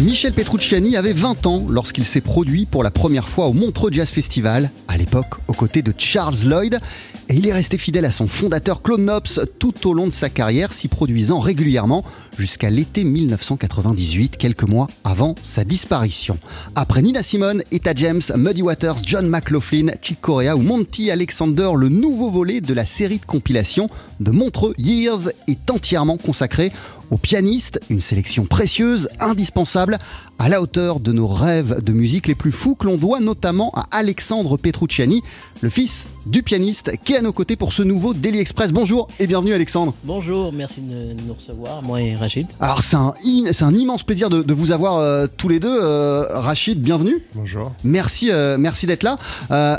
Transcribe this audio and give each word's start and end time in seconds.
Michel 0.00 0.32
Petrucciani 0.32 0.96
avait 0.96 1.12
20 1.12 1.46
ans 1.46 1.66
lorsqu'il 1.68 2.06
s'est 2.06 2.22
produit 2.22 2.64
pour 2.64 2.82
la 2.82 2.90
première 2.90 3.28
fois 3.28 3.48
au 3.48 3.52
Montreux 3.52 3.92
Jazz 3.92 4.08
Festival, 4.08 4.70
à 4.88 4.96
l'époque 4.96 5.34
aux 5.46 5.52
côtés 5.52 5.82
de 5.82 5.92
Charles 5.96 6.46
Lloyd, 6.46 6.80
et 7.28 7.34
il 7.34 7.46
est 7.46 7.52
resté 7.52 7.76
fidèle 7.76 8.06
à 8.06 8.10
son 8.10 8.26
fondateur 8.26 8.80
Claude 8.80 9.02
Nobs 9.02 9.28
tout 9.58 9.86
au 9.86 9.92
long 9.92 10.06
de 10.06 10.12
sa 10.12 10.30
carrière, 10.30 10.72
s'y 10.72 10.88
produisant 10.88 11.38
régulièrement 11.38 12.02
jusqu'à 12.38 12.70
l'été 12.70 13.04
1998, 13.04 14.38
quelques 14.38 14.62
mois 14.62 14.86
avant 15.04 15.34
sa 15.42 15.64
disparition. 15.64 16.38
Après 16.76 17.02
Nina 17.02 17.22
Simone, 17.22 17.62
Etta 17.70 17.92
James, 17.94 18.22
Muddy 18.34 18.62
Waters, 18.62 19.02
John 19.04 19.28
McLaughlin, 19.28 19.92
Chick 20.00 20.20
Corea 20.22 20.56
ou 20.56 20.62
Monty 20.62 21.10
Alexander, 21.10 21.72
le 21.76 21.90
nouveau 21.90 22.30
volet 22.30 22.62
de 22.62 22.72
la 22.72 22.86
série 22.86 23.18
de 23.18 23.26
compilations 23.26 23.90
de 24.20 24.30
Montreux 24.30 24.74
Years 24.78 25.30
est 25.48 25.70
entièrement 25.70 26.16
consacré 26.16 26.72
au 27.10 27.16
pianiste, 27.16 27.80
une 27.90 28.00
sélection 28.00 28.44
précieuse, 28.44 29.08
indispensable, 29.18 29.98
à 30.38 30.48
la 30.48 30.62
hauteur 30.62 31.00
de 31.00 31.12
nos 31.12 31.26
rêves 31.26 31.82
de 31.82 31.92
musique 31.92 32.28
les 32.28 32.34
plus 32.34 32.52
fous 32.52 32.74
que 32.74 32.86
l'on 32.86 32.96
doit 32.96 33.20
notamment 33.20 33.72
à 33.74 33.88
Alexandre 33.90 34.56
Petrucciani, 34.56 35.20
le 35.60 35.70
fils 35.70 36.06
du 36.24 36.42
pianiste 36.42 36.92
qui 37.04 37.14
est 37.14 37.18
à 37.18 37.22
nos 37.22 37.32
côtés 37.32 37.56
pour 37.56 37.72
ce 37.72 37.82
nouveau 37.82 38.14
Daily 38.14 38.38
Express. 38.38 38.72
Bonjour 38.72 39.08
et 39.18 39.26
bienvenue 39.26 39.52
Alexandre. 39.52 39.92
Bonjour, 40.04 40.52
merci 40.52 40.80
de 40.82 41.14
nous 41.26 41.34
recevoir, 41.34 41.82
moi 41.82 42.00
et 42.00 42.14
Rachid. 42.14 42.46
Alors 42.60 42.82
c'est 42.82 42.96
un, 42.96 43.14
c'est 43.52 43.64
un 43.64 43.74
immense 43.74 44.04
plaisir 44.04 44.30
de, 44.30 44.54
vous 44.54 44.70
avoir 44.70 44.96
euh, 44.96 45.26
tous 45.36 45.48
les 45.48 45.58
deux. 45.58 45.78
Euh, 45.82 46.38
Rachid, 46.38 46.80
bienvenue. 46.80 47.22
Bonjour. 47.34 47.72
Merci, 47.82 48.30
euh, 48.30 48.56
merci 48.56 48.86
d'être 48.86 49.02
là. 49.02 49.16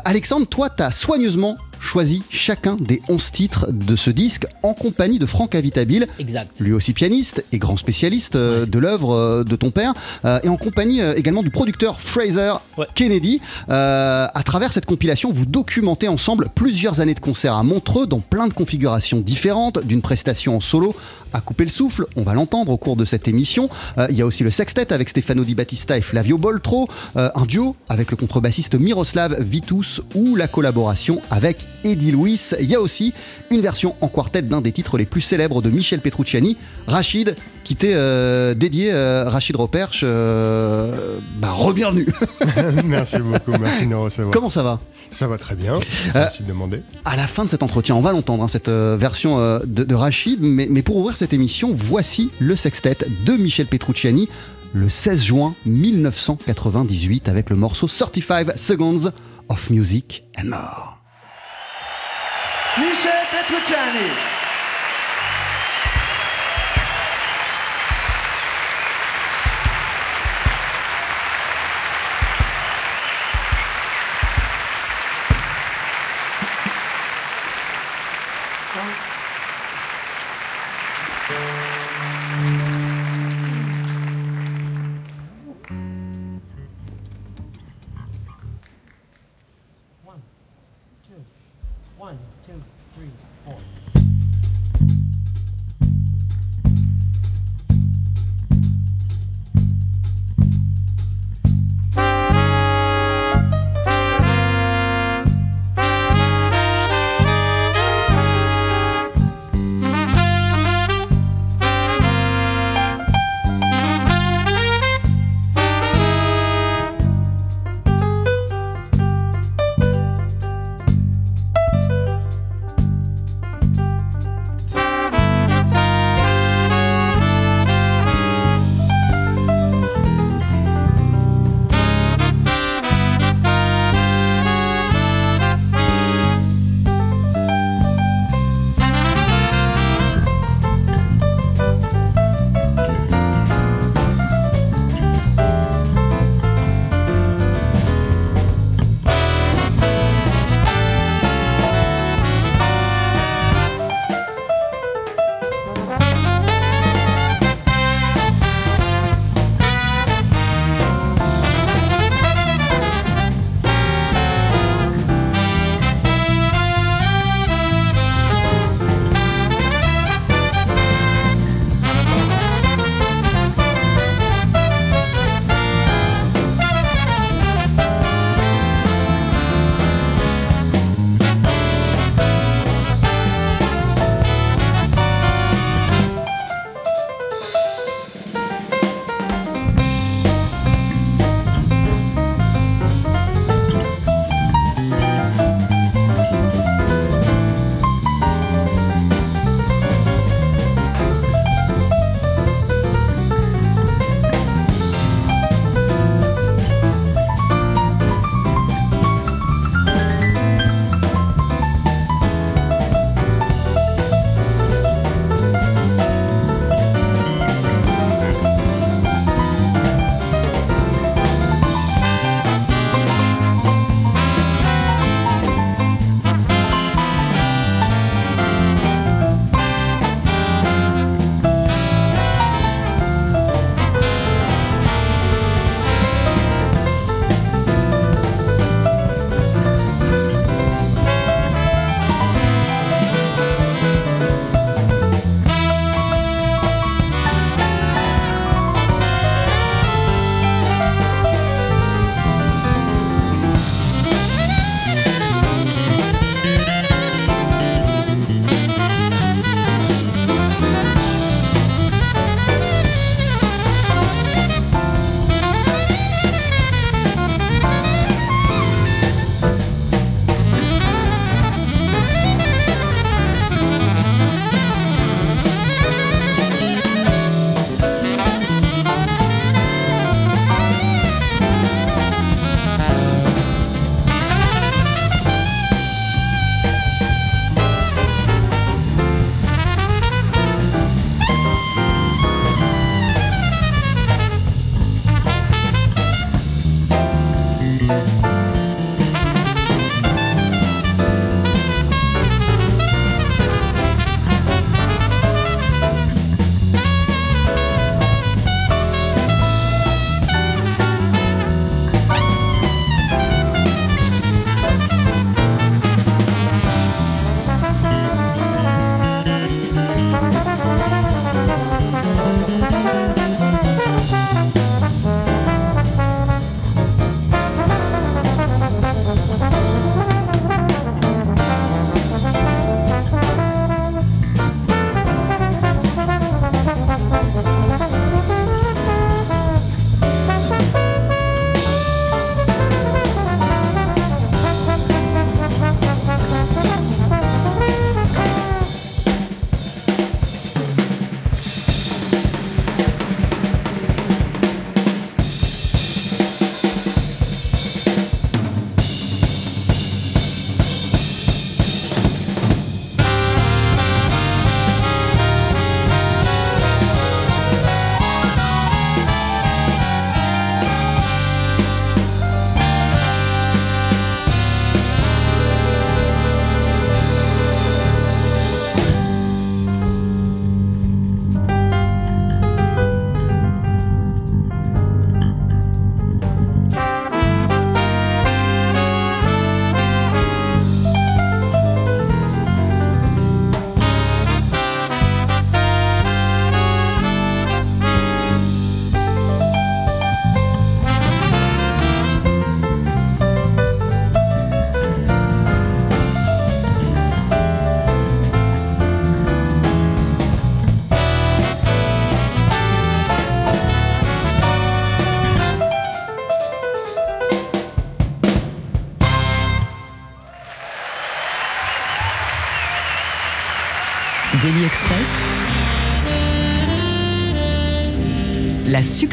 Alexandre, 0.04 0.48
toi, 0.48 0.70
tu 0.70 0.84
as 0.84 0.92
soigneusement 0.92 1.58
choisi 1.82 2.24
chacun 2.30 2.78
des 2.80 3.02
11 3.10 3.32
titres 3.32 3.72
de 3.72 3.96
ce 3.96 4.10
disque 4.12 4.46
en 4.64 4.74
compagnie 4.74 5.20
de 5.20 5.26
Franck 5.26 5.56
Avitabile. 5.56 6.08
Exact. 6.20 6.52
Lui 6.60 6.74
aussi 6.74 6.94
pianiste 6.94 7.44
et 7.52 7.58
grand 7.58 7.76
spécialiste 7.76 8.36
euh, 8.36 8.66
de 8.66 8.80
l'œuvre 8.80 9.14
euh, 9.14 9.44
de 9.44 9.56
ton 9.56 9.72
père. 9.72 9.94
Euh, 10.24 10.40
et 10.44 10.50
en 10.50 10.58
compagnie 10.58 11.02
également 11.16 11.44
du 11.44 11.50
producteur 11.50 12.00
Fraser 12.00 12.54
Kennedy. 12.94 13.42
à 13.68 14.44
travers 14.46 14.72
cette 14.72 14.86
compilation, 14.86 15.32
vous 15.32 15.46
documentez 15.46 16.08
ensemble 16.08 16.50
plusieurs 16.54 17.00
années 17.00 17.16
de 17.16 17.20
concerts 17.20 17.56
à 17.56 17.64
Montreux 17.64 18.06
dans 18.06 18.20
plein 18.20 18.48
de 18.48 18.54
configurations 18.54 19.20
différentes, 19.20 19.84
d'une 19.84 20.02
prestation 20.02 20.56
en 20.56 20.60
solo 20.60 20.96
à 21.34 21.42
couper 21.42 21.64
le 21.64 21.70
souffle, 21.70 22.06
on 22.16 22.24
va 22.24 22.34
l'entendre 22.34 22.72
au 22.72 22.78
cours 22.78 22.96
de 22.96 23.06
cette 23.06 23.28
émission. 23.28 23.70
il 24.10 24.16
y 24.16 24.22
a 24.22 24.26
aussi 24.26 24.44
le 24.44 24.52
sextet 24.52 24.94
avec 24.94 25.10
Stefano 25.10 25.44
Di 25.44 25.56
Battista 25.56 25.98
et 25.98 26.02
Flavio 26.02 26.38
Boltro, 26.38 26.88
un 27.16 27.46
duo 27.46 27.76
avec 27.90 28.12
le 28.12 28.18
contrebassiste 28.18 28.76
Miroslav 28.76 29.42
Vitus 29.42 30.02
ou 30.16 30.36
la 30.36 30.48
collaboration 30.48 31.22
avec 31.30 31.68
Eddie 31.84 32.12
Louis. 32.12 32.40
Il 32.60 32.66
y 32.66 32.76
a 32.76 32.82
aussi 32.82 33.14
une 33.50 33.62
version 33.62 33.96
en 34.02 34.08
quartet 34.08 34.42
d'un 34.42 34.62
des 34.62 34.72
titres 34.72 34.98
les 34.98 35.06
plus 35.06 35.22
célèbres 35.22 35.62
de 35.62 35.70
Michel 35.70 36.02
Petrucciani, 36.02 36.58
Rachid, 36.88 37.36
qui 37.64 37.76
t'est 37.76 37.94
euh, 37.94 38.54
dédié, 38.54 38.92
euh, 38.92 39.30
Rachid 39.30 39.56
Roperche. 39.56 40.02
Euh, 40.04 41.20
bah, 41.38 41.52
re-bienvenue 41.52 42.08
Merci 42.86 43.20
beaucoup, 43.20 43.52
merci 43.60 43.86
de 43.86 43.96
recevoir. 43.96 44.34
Comment 44.34 44.50
ça 44.50 44.64
va? 44.64 44.80
Ça 45.12 45.28
va 45.28 45.38
très 45.38 45.56
bien, 45.56 45.80
merci 46.14 46.44
de 46.44 46.48
demander. 46.48 46.82
À 47.04 47.18
la 47.18 47.28
fin 47.28 47.44
de 47.44 47.50
cet 47.50 47.64
entretien, 47.64 47.96
on 47.96 48.02
va 48.02 48.14
l'entendre, 48.14 48.44
hein, 48.44 48.48
cette 48.48 48.70
version 48.70 49.60
de, 49.66 49.96
Rachid, 49.96 50.40
mais, 50.42 50.68
mais 50.70 50.84
pour 50.84 50.96
ouvrir 50.96 51.18
cette 51.22 51.34
émission, 51.34 51.72
voici 51.72 52.32
le 52.40 52.56
sextet 52.56 52.98
de 53.28 53.34
Michel 53.34 53.68
Petrucciani 53.68 54.28
le 54.74 54.90
16 54.90 55.24
juin 55.24 55.56
1998 55.68 57.30
avec 57.30 57.52
le 57.52 57.56
morceau 57.56 57.86
35 57.86 58.58
Seconds 58.58 59.12
of 59.48 59.70
Music 59.70 60.24
and 60.36 60.46
More. 60.46 60.98
Michel 62.80 63.12
Petrucciani. 63.30 64.41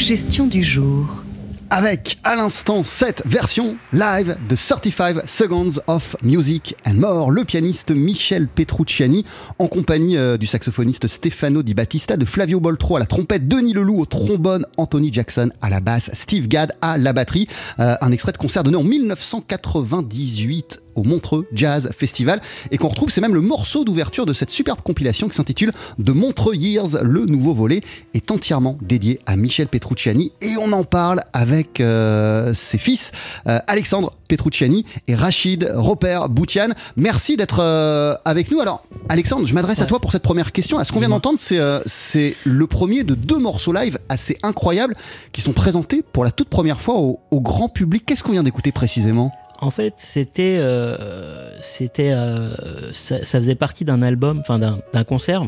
Du 0.09 0.63
jour 0.63 1.23
avec 1.69 2.17
à 2.25 2.35
l'instant 2.35 2.83
cette 2.83 3.23
version 3.27 3.77
live 3.93 4.39
de 4.49 4.57
35 4.57 5.29
Seconds 5.29 5.83
of 5.87 6.17
Music 6.23 6.75
and 6.87 6.95
More, 6.95 7.31
le 7.31 7.45
pianiste 7.45 7.91
Michel 7.91 8.49
Petrucciani 8.49 9.27
en 9.59 9.69
compagnie 9.69 10.17
euh, 10.17 10.38
du 10.38 10.47
saxophoniste 10.47 11.09
Stefano 11.09 11.62
Di 11.62 11.75
Battista, 11.75 12.17
de 12.17 12.25
Flavio 12.25 12.59
Boltro 12.59 12.97
à 12.97 13.00
la 13.00 13.05
trompette, 13.05 13.49
Denis 13.49 13.75
Leloup 13.75 14.00
au 14.00 14.07
trombone, 14.07 14.65
Anthony 14.79 15.12
Jackson 15.12 15.50
à 15.61 15.69
la 15.69 15.81
basse, 15.81 16.11
Steve 16.15 16.49
Gadd 16.49 16.73
à 16.81 16.97
la 16.97 17.12
batterie. 17.12 17.47
Euh, 17.79 17.97
un 18.00 18.11
extrait 18.11 18.33
de 18.33 18.38
concert 18.38 18.62
donné 18.62 18.79
en 18.79 18.85
1998 18.85 20.81
au 20.99 21.05
Montreux 21.05 21.47
Jazz 21.52 21.90
Festival 21.97 22.40
et 22.71 22.76
qu'on 22.76 22.88
retrouve, 22.88 23.11
c'est 23.11 23.21
même 23.21 23.35
le 23.35 23.40
morceau 23.40 23.85
d'ouverture 23.85 24.26
de 24.26 24.33
cette 24.33 24.50
superbe 24.50 24.81
compilation 24.83 25.28
qui 25.28 25.37
s'intitule 25.37 25.73
The 26.05 26.11
Montreux 26.11 26.57
Years. 26.57 27.02
Le 27.02 27.25
nouveau 27.25 27.55
volet 27.55 27.83
est 28.14 28.31
entièrement 28.31 28.76
dédié 28.83 29.21
à 29.26 29.37
Michel 29.37 29.69
Petrucciani 29.69 30.33
et 30.40 30.57
on 30.61 30.73
en 30.73 30.85
parle 30.85 31.21
avec 31.33 31.81
euh, 31.81 32.52
ses 32.52 32.78
fils 32.78 33.12
euh, 33.47 33.61
Alexandre 33.69 34.12
Petrucciani 34.26 34.85
et 35.07 35.14
Rachid 35.14 35.71
Robert 35.75 36.28
Boutian. 36.28 36.71
Merci 36.97 37.37
d'être 37.37 37.61
euh, 37.61 38.14
avec 38.25 38.50
nous. 38.50 38.61
Alors, 38.61 38.85
Alexandre, 39.09 39.47
je 39.47 39.55
m'adresse 39.55 39.81
à 39.81 39.87
toi 39.87 40.00
pour 40.00 40.11
cette 40.11 40.23
première 40.23 40.52
question. 40.52 40.78
À 40.78 40.85
ce 40.85 40.93
qu'on 40.93 40.99
vient 40.99 41.09
d'entendre, 41.09 41.38
c'est 41.38 42.37
le 42.45 42.67
premier 42.67 43.05
de 43.05 43.14
deux 43.14 43.38
morceaux 43.38 43.73
live 43.73 43.99
assez 44.09 44.37
incroyables 44.43 44.95
qui 45.33 45.40
sont 45.40 45.52
présentés 45.52 46.02
pour 46.12 46.25
la 46.25 46.33
toute 46.33 46.49
première 46.49 46.81
fois 46.81 46.97
au, 46.97 47.21
au 47.31 47.40
grand 47.40 47.69
public. 47.69 48.02
Qu'est-ce 48.05 48.25
qu'on 48.25 48.33
vient 48.33 48.43
d'écouter 48.43 48.73
précisément? 48.73 49.33
En 49.61 49.71
fait, 49.71 49.95
c'était, 49.97 50.57
euh, 50.61 51.50
c'était, 51.62 52.12
euh, 52.12 52.93
ça, 52.93 53.19
faisait 53.25 53.57
partie 53.57 53.85
d'un 53.85 54.03
album, 54.03 54.38
enfin 54.41 54.59
d'un 54.59 55.05
concert 55.05 55.43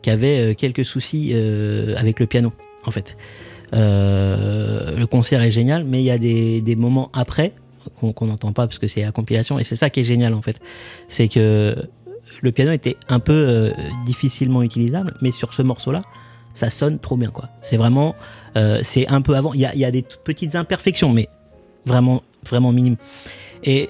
qui 0.00 0.10
avait 0.10 0.38
euh, 0.38 0.54
quelques 0.54 0.84
soucis 0.84 1.34
avec 1.96 2.20
le 2.20 2.26
piano, 2.26 2.52
en 2.86 2.90
fait. 2.90 3.16
le 3.72 5.04
concert 5.06 5.42
est 5.42 5.50
génial, 5.50 5.84
mais 5.84 6.00
il 6.00 6.04
y 6.04 6.10
a 6.10 6.18
des, 6.18 6.60
des 6.60 6.76
moments 6.76 7.10
après 7.12 7.52
qu'on 8.00 8.26
n'entend 8.26 8.52
pas 8.52 8.66
parce 8.66 8.78
que 8.78 8.86
c'est 8.86 9.02
la 9.02 9.12
compilation, 9.12 9.58
et 9.58 9.64
c'est 9.64 9.76
ça 9.76 9.90
qui 9.90 10.00
est 10.00 10.04
génial 10.04 10.34
en 10.34 10.42
fait. 10.42 10.60
C'est 11.08 11.26
que 11.26 11.74
le 12.42 12.52
piano 12.52 12.70
était 12.70 12.96
un 13.08 13.18
peu 13.18 13.72
difficilement 14.04 14.62
utilisable, 14.62 15.14
mais 15.20 15.32
sur 15.32 15.54
ce 15.54 15.62
morceau-là, 15.62 16.02
ça 16.54 16.70
sonne 16.70 16.98
trop 16.98 17.16
bien 17.16 17.30
quoi. 17.30 17.48
C'est 17.62 17.78
vraiment, 17.78 18.14
c'est 18.82 19.08
un 19.08 19.22
peu 19.22 19.34
avant. 19.34 19.52
Il 19.54 19.60
y 19.60 19.66
a, 19.66 19.74
y 19.74 19.84
a, 19.84 19.90
des 19.90 20.04
petites 20.22 20.54
imperfections, 20.54 21.12
mais 21.12 21.28
vraiment, 21.86 22.22
vraiment 22.44 22.72
minimes. 22.72 22.96
Et, 23.64 23.88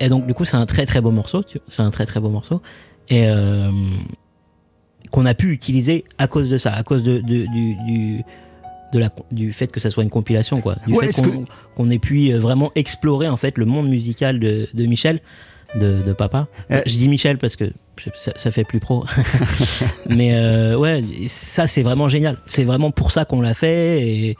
et 0.00 0.08
donc, 0.08 0.26
du 0.26 0.34
coup, 0.34 0.44
c'est 0.44 0.56
un 0.56 0.66
très 0.66 0.86
très 0.86 1.00
beau 1.00 1.10
morceau. 1.10 1.42
C'est 1.68 1.82
un 1.82 1.90
très 1.90 2.06
très 2.06 2.20
beau 2.20 2.30
morceau. 2.30 2.62
Et 3.08 3.26
euh, 3.26 3.70
qu'on 5.10 5.26
a 5.26 5.34
pu 5.34 5.52
utiliser 5.52 6.04
à 6.18 6.28
cause 6.28 6.48
de 6.48 6.58
ça, 6.58 6.72
à 6.72 6.82
cause 6.82 7.02
de, 7.02 7.18
du, 7.18 7.46
du, 7.46 8.24
de 8.92 8.98
la, 8.98 9.10
du 9.30 9.52
fait 9.52 9.66
que 9.68 9.80
ça 9.80 9.90
soit 9.90 10.02
une 10.02 10.10
compilation, 10.10 10.60
quoi. 10.60 10.76
Du 10.86 10.94
fait 10.94 11.22
qu'on 11.74 11.90
ait 11.90 11.98
pu 11.98 12.32
vraiment 12.34 12.70
explorer 12.74 13.28
en 13.28 13.36
fait 13.36 13.58
le 13.58 13.64
monde 13.64 13.88
musical 13.88 14.38
de, 14.38 14.68
de 14.72 14.86
Michel, 14.86 15.20
de, 15.74 16.02
de 16.02 16.12
papa. 16.12 16.48
Euh, 16.70 16.80
je 16.86 16.96
dis 16.96 17.08
Michel 17.08 17.38
parce 17.38 17.56
que 17.56 17.64
ça, 18.14 18.32
ça 18.36 18.50
fait 18.50 18.64
plus 18.64 18.80
pro. 18.80 19.04
Mais 20.10 20.34
euh, 20.34 20.76
ouais, 20.76 21.04
ça 21.26 21.66
c'est 21.66 21.82
vraiment 21.82 22.08
génial. 22.08 22.38
C'est 22.46 22.64
vraiment 22.64 22.90
pour 22.90 23.12
ça 23.12 23.24
qu'on 23.24 23.40
l'a 23.40 23.54
fait 23.54 24.06
et 24.06 24.36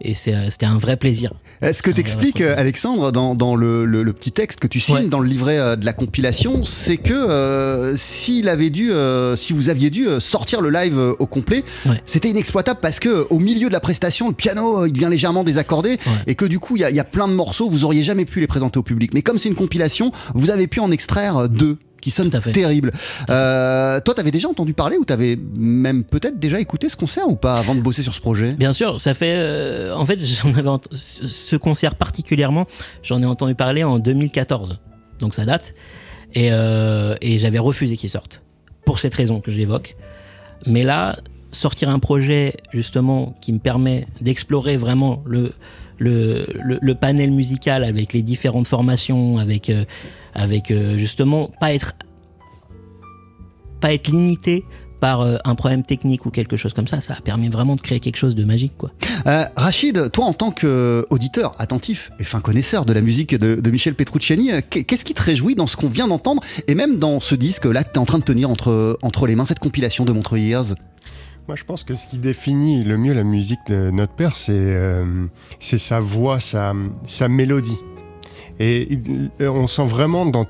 et 0.00 0.14
euh, 0.28 0.50
c'était 0.50 0.66
un 0.66 0.78
vrai 0.78 0.96
plaisir. 0.96 1.32
Ce 1.62 1.82
que 1.82 1.90
t'expliques, 1.90 2.40
Alexandre, 2.40 3.12
dans, 3.12 3.56
le, 3.56 4.12
petit 4.12 4.32
texte 4.32 4.60
que 4.60 4.66
tu 4.66 4.80
signes 4.80 5.08
dans 5.08 5.20
le 5.20 5.28
livret 5.28 5.58
euh, 5.58 5.76
de 5.76 5.86
la 5.86 5.92
compilation, 5.92 6.64
c'est 6.64 6.96
que 6.96 7.12
euh, 7.12 7.96
s'il 7.96 8.48
avait 8.48 8.70
dû, 8.70 8.92
si 9.36 9.52
vous 9.52 9.68
aviez 9.68 9.90
dû 9.90 10.06
sortir 10.18 10.60
le 10.60 10.70
live 10.70 10.98
au 11.18 11.26
complet, 11.26 11.64
c'était 12.06 12.30
inexploitable 12.30 12.80
parce 12.82 13.00
que 13.00 13.26
au 13.30 13.38
milieu 13.38 13.68
de 13.68 13.72
la 13.72 13.80
prestation, 13.80 14.28
le 14.28 14.34
piano 14.34 14.86
il 14.86 14.92
devient 14.92 15.08
légèrement 15.10 15.44
désaccordé 15.44 15.98
et 16.26 16.34
que 16.34 16.44
du 16.44 16.58
coup 16.58 16.76
il 16.76 16.86
y, 16.86 16.94
y, 16.94 17.00
a 17.00 17.04
plein 17.04 17.28
de 17.28 17.32
morceaux, 17.32 17.68
vous 17.68 17.84
auriez 17.84 18.02
jamais 18.02 18.24
pu 18.24 18.40
les 18.40 18.46
présenter 18.46 18.78
au 18.78 18.82
public. 18.82 19.14
Mais 19.14 19.22
comme 19.22 19.38
c'est 19.38 19.48
une 19.48 19.54
compilation, 19.54 20.12
vous 20.34 20.50
avez 20.50 20.66
pu 20.66 20.80
en 20.80 20.90
extraire 20.90 21.48
deux 21.48 21.78
qui 22.04 22.10
sonne 22.10 22.28
terrible. 22.28 22.92
Euh, 23.30 23.98
toi, 24.00 24.12
t'avais 24.12 24.30
déjà 24.30 24.46
entendu 24.46 24.74
parler 24.74 24.98
ou 24.98 25.06
t'avais 25.06 25.38
même 25.56 26.04
peut-être 26.04 26.38
déjà 26.38 26.60
écouté 26.60 26.90
ce 26.90 26.96
concert 26.96 27.26
ou 27.26 27.34
pas 27.34 27.58
avant 27.58 27.74
de 27.74 27.80
bosser 27.80 28.02
sur 28.02 28.14
ce 28.14 28.20
projet? 28.20 28.52
Bien 28.52 28.74
sûr, 28.74 29.00
ça 29.00 29.14
fait. 29.14 29.32
Euh, 29.34 29.94
en 29.94 30.04
fait, 30.04 30.18
j'en 30.22 30.52
avais 30.52 30.68
ce 30.92 31.56
concert 31.56 31.94
particulièrement, 31.94 32.66
j'en 33.02 33.22
ai 33.22 33.24
entendu 33.24 33.54
parler 33.54 33.84
en 33.84 33.98
2014, 33.98 34.80
donc 35.18 35.34
ça 35.34 35.46
date, 35.46 35.74
et, 36.34 36.50
euh, 36.52 37.14
et 37.22 37.38
j'avais 37.38 37.58
refusé 37.58 37.96
qu'il 37.96 38.10
sorte 38.10 38.42
pour 38.84 38.98
cette 38.98 39.14
raison 39.14 39.40
que 39.40 39.50
j'évoque. 39.50 39.96
Mais 40.66 40.82
là, 40.82 41.16
sortir 41.52 41.88
un 41.88 42.00
projet 42.00 42.54
justement 42.74 43.34
qui 43.40 43.54
me 43.54 43.60
permet 43.60 44.06
d'explorer 44.20 44.76
vraiment 44.76 45.22
le, 45.24 45.52
le, 45.98 46.92
panel 46.94 47.30
musical 47.30 47.84
avec 47.84 48.12
les 48.12 48.22
différentes 48.22 48.66
formations, 48.66 49.38
avec 49.38 49.70
euh, 49.70 49.84
euh, 50.36 50.98
justement 50.98 51.50
pas 51.60 51.74
être 51.74 51.94
pas 53.80 53.92
être 53.92 54.08
limité 54.08 54.64
par 55.00 55.20
euh, 55.20 55.36
un 55.44 55.54
problème 55.54 55.82
technique 55.82 56.24
ou 56.24 56.30
quelque 56.30 56.56
chose 56.56 56.72
comme 56.72 56.86
ça, 56.86 57.00
ça 57.00 57.14
a 57.14 57.20
permis 57.20 57.48
vraiment 57.48 57.76
de 57.76 57.80
créer 57.80 58.00
quelque 58.00 58.16
chose 58.16 58.34
de 58.34 58.44
magique. 58.44 58.72
Quoi. 58.78 58.92
Rachid, 59.56 60.10
toi 60.10 60.24
en 60.24 60.32
tant 60.32 60.50
qu'auditeur 60.50 61.54
attentif 61.58 62.10
et 62.18 62.24
fin 62.24 62.40
connaisseur 62.40 62.86
de 62.86 62.92
la 62.92 63.02
musique 63.02 63.34
de, 63.34 63.70
Michel 63.70 63.94
Petrucciani, 63.94 64.50
qu'est-ce 64.70 65.04
qui 65.04 65.14
te 65.14 65.22
réjouit 65.22 65.54
dans 65.54 65.66
ce 65.66 65.76
qu'on 65.76 65.88
vient 65.88 66.08
d'entendre 66.08 66.42
et 66.68 66.74
même 66.74 66.98
dans 66.98 67.20
ce 67.20 67.34
disque 67.34 67.66
là 67.66 67.84
que 67.84 67.92
tu 67.92 67.94
es 67.94 67.98
en 67.98 68.06
train 68.06 68.18
de 68.18 68.24
tenir 68.24 68.48
entre, 68.48 68.98
entre 69.02 69.26
les 69.26 69.36
mains, 69.36 69.44
cette 69.44 69.58
compilation 69.58 70.04
de 70.04 70.12
Montreux 70.12 70.38
Years? 70.38 70.74
Moi, 71.46 71.56
je 71.56 71.64
pense 71.64 71.84
que 71.84 71.94
ce 71.94 72.06
qui 72.06 72.18
définit 72.18 72.84
le 72.84 72.96
mieux 72.96 73.12
la 73.12 73.24
musique 73.24 73.60
de 73.68 73.90
notre 73.90 74.14
père, 74.14 74.36
c'est 74.36 74.76
c'est 75.60 75.78
sa 75.78 76.00
voix, 76.00 76.40
sa, 76.40 76.72
sa 77.06 77.28
mélodie. 77.28 77.78
Et 78.60 78.98
on 79.40 79.66
sent 79.66 79.84
vraiment 79.86 80.26
dans 80.26 80.46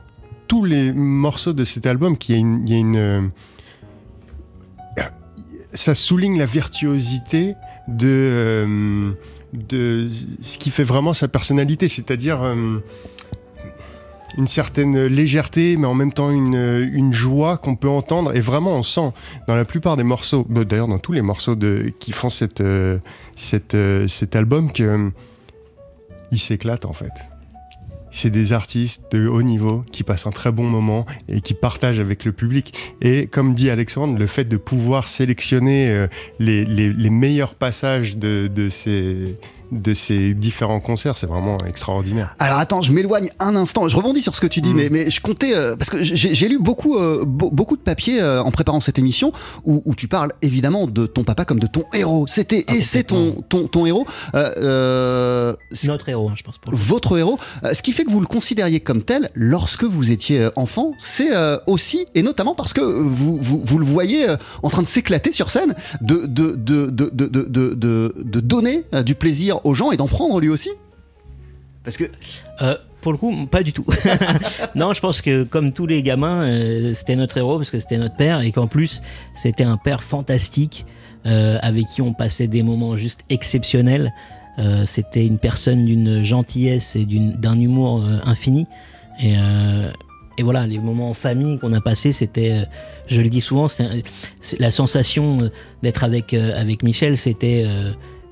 tous 0.47 0.65
les 0.65 0.93
morceaux 0.93 1.53
de 1.53 1.65
cet 1.65 1.87
album 1.87 2.17
qu'il 2.17 2.35
y 2.35 2.75
a 2.75 2.79
une. 2.79 2.97
Euh, 2.97 3.21
ça 5.73 5.95
souligne 5.95 6.39
la 6.39 6.47
virtuosité 6.47 7.55
de, 7.89 8.07
euh, 8.07 9.13
de 9.53 10.09
ce 10.41 10.59
qui 10.59 10.71
fait 10.71 10.85
vraiment 10.85 11.15
sa 11.15 11.27
personnalité, 11.27 11.89
c'est-à-dire 11.89 12.43
euh, 12.43 12.79
une 14.37 14.49
certaine 14.49 15.07
légèreté, 15.07 15.77
mais 15.77 15.87
en 15.87 15.95
même 15.95 16.13
temps 16.13 16.31
une, 16.31 16.89
une 16.93 17.13
joie 17.13 17.57
qu'on 17.57 17.77
peut 17.77 17.89
entendre. 17.89 18.37
Et 18.37 18.41
vraiment, 18.41 18.73
on 18.73 18.83
sent 18.83 19.13
dans 19.47 19.57
la 19.57 19.65
plupart 19.65 19.97
des 19.97 20.05
morceaux, 20.05 20.47
bah, 20.49 20.65
d'ailleurs 20.65 20.89
dans 20.89 20.99
tous 20.99 21.13
les 21.13 21.23
morceaux 21.23 21.55
de, 21.55 21.93
qui 21.99 22.13
font 22.13 22.31
cette, 22.31 22.63
cette, 23.37 23.77
cet 24.09 24.37
album, 24.37 24.73
qu'il 24.73 25.13
s'éclate 26.39 26.85
en 26.85 26.93
fait 26.93 27.13
c'est 28.15 28.31
des 28.31 28.53
artistes 28.53 29.03
de 29.11 29.27
haut 29.27 29.43
niveau 29.43 29.85
qui 29.91 30.05
passent 30.05 30.27
un 30.27 30.31
très 30.31 30.53
bon 30.53 30.63
moment 30.63 31.05
et 31.29 31.41
qui 31.41 31.53
partagent 31.53 31.99
avec 31.99 32.25
le 32.25 32.33
public. 32.33 32.73
Et 33.03 33.27
comme 33.27 33.55
dit 33.55 33.71
Alexandre, 33.71 34.17
le 34.17 34.27
fait 34.29 34.45
de 34.45 34.57
pouvoir 34.57 35.09
sélectionner 35.09 35.89
euh, 35.91 36.07
les, 36.39 36.65
les, 36.65 37.11
meilleurs 37.11 37.57
passages 37.57 38.17
de, 38.17 38.47
de 38.47 38.69
ces 38.69 39.37
de 39.73 39.95
ces 39.95 40.35
différents 40.35 40.81
concerts. 40.81 41.17
C'est 41.17 41.27
vraiment 41.27 41.59
extraordinaire. 41.67 42.35
Alors 42.39 42.59
attends, 42.59 42.83
je 42.83 42.93
m'éloigne 42.93 43.31
un 43.41 43.57
instant. 43.57 43.89
Je 43.89 43.97
rebondis 43.97 44.23
sur 44.23 44.35
ce 44.35 44.41
que 44.41 44.47
tu 44.47 44.61
dis, 44.61 44.73
mm. 44.73 44.77
mais, 44.77 44.89
mais 44.91 45.11
je 45.11 45.21
comptais 45.21 45.55
euh, 45.55 45.77
parce 45.77 45.91
que 45.91 46.03
j'ai 46.03 46.49
lu 46.49 46.59
beaucoup, 46.59 46.97
euh, 46.99 47.25
beaucoup 47.27 47.77
de 47.77 47.83
papiers 47.83 48.21
euh, 48.21 48.43
en 48.43 48.51
préparant 48.51 48.81
cette 48.81 48.99
émission 48.99 49.33
où, 49.65 49.83
où, 49.85 49.95
tu 49.95 50.09
parles 50.09 50.33
évidemment 50.43 50.87
de 50.87 51.07
ton 51.07 51.25
papa 51.25 51.45
comme 51.45 51.61
de 51.61 51.67
ton 51.67 51.85
héros. 51.93 52.27
C'était 52.27 52.65
et 52.69 52.81
c'est 52.81 53.05
ton, 53.05 53.43
ton, 53.49 53.69
ton, 53.69 53.87
héros. 53.87 54.07
Notre 54.35 56.09
héros, 56.09 56.29
hein, 56.29 56.35
je 56.37 56.43
pense. 56.43 56.59
Pour 56.59 56.75
votre 56.75 57.19
héros. 57.19 57.39
ce 57.73 57.83
qui 57.83 57.93
fait 57.93 58.05
que 58.05 58.11
vous 58.11 58.21
le 58.21 58.27
considériez 58.27 58.81
comme 58.81 59.03
tel 59.03 59.31
lorsque 59.35 59.85
vous 59.85 60.13
étiez 60.13 60.49
enfant, 60.57 60.93
c'est 60.99 61.31
aussi 61.67 62.07
et 62.15 62.23
notamment 62.23 62.55
parce 62.55 62.73
que 62.73 62.81
vous, 62.81 63.39
vous, 63.41 63.63
vous 63.65 63.79
le 63.79 63.85
voyez 63.85 64.27
en 64.63 64.71
train 64.71 64.83
de 64.83 64.87
s'éclater 64.87 65.33
sur 65.33 65.51
scène, 65.51 65.75
de, 66.01 66.27
de, 66.27 66.53
de, 66.53 66.87
de, 66.87 67.11
de, 67.13 67.29
de, 67.29 67.75
de, 67.75 68.15
de 68.17 68.41
donner 68.41 68.85
du 69.05 69.15
plaisir 69.15 69.54
aux 69.65 69.75
gens 69.75 69.93
et 69.93 69.97
d'en 69.97 70.09
prendre 70.09 70.41
lui 70.41 70.49
aussi 70.49 70.71
Parce 71.85 71.97
que. 71.97 72.05
Euh, 72.63 72.77
pour 73.01 73.13
le 73.13 73.19
coup, 73.19 73.47
pas 73.47 73.63
du 73.63 73.75
tout. 73.75 73.85
non, 74.75 74.95
je 74.95 75.01
pense 75.01 75.21
que 75.21 75.45
comme 75.45 75.75
tous 75.75 75.87
les 75.87 76.03
gamins, 76.03 76.45
euh, 76.45 76.95
c'était 76.95 77.17
notre 77.17 77.37
héros 77.37 77.59
parce 77.59 77.71
que 77.71 77.79
c'était 77.79 77.99
notre 77.99 78.17
père 78.17 78.41
et 78.41 78.51
qu'en 78.51 78.67
plus, 78.67 79.03
c'était 79.35 79.65
un 79.65 79.77
père 79.77 80.03
fantastique 80.03 80.87
euh, 81.27 81.59
avec 81.61 81.85
qui 81.85 82.01
on 82.01 82.15
passait 82.15 82.47
des 82.47 82.63
moments 82.63 82.97
juste 82.97 83.21
exceptionnels. 83.29 84.13
c'était 84.87 85.27
une 85.27 85.39
personne 85.39 85.85
d'une 85.85 86.23
gentillesse 86.23 86.97
et 86.97 87.05
d'un 87.05 87.59
humour 87.61 88.03
infini. 88.25 88.67
Et, 89.21 89.35
voilà, 90.43 90.67
les 90.67 90.79
moments 90.79 91.11
en 91.11 91.15
famille 91.15 91.59
qu'on 91.59 91.73
a 91.75 91.81
passés, 91.81 92.13
c'était, 92.13 92.65
je 93.09 93.21
le 93.21 93.29
dis 93.29 93.41
souvent, 93.41 93.67
la 94.61 94.71
sensation 94.71 95.51
d'être 95.83 96.05
avec, 96.05 96.33
avec 96.35 96.85
Michel, 96.85 97.19
c'était 97.19 97.67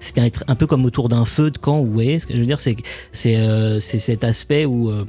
c'était 0.03 0.33
un 0.49 0.55
peu 0.57 0.67
comme 0.67 0.85
autour 0.85 1.09
d'un 1.09 1.25
feu 1.25 1.51
de 1.51 1.59
camp. 1.59 1.81
Vous 1.81 1.93
voyez 1.93 2.19
ce 2.19 2.27
que 2.27 2.35
je 2.35 2.41
veux 2.41 2.47
dire 2.47 2.61
C'est 2.61 2.77
c'est 3.13 3.37
euh, 3.37 3.81
cet 3.81 4.25
aspect 4.25 4.67
où, 4.67 4.91
euh, 4.91 5.07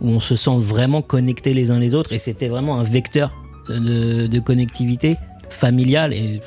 où 0.00 0.08
on 0.08 0.20
se 0.20 0.36
sent 0.36 0.56
vraiment 0.58 1.00
connectés 1.00 1.54
les 1.54 1.70
uns 1.70 1.78
les 1.78 1.94
autres 1.94 2.12
et 2.12 2.18
c'était 2.18 2.48
vraiment 2.48 2.78
un 2.78 2.82
vecteur 2.82 3.32
de, 3.68 4.38
connectivité 4.40 5.16
familiale 5.48 6.12
et, 6.12 6.40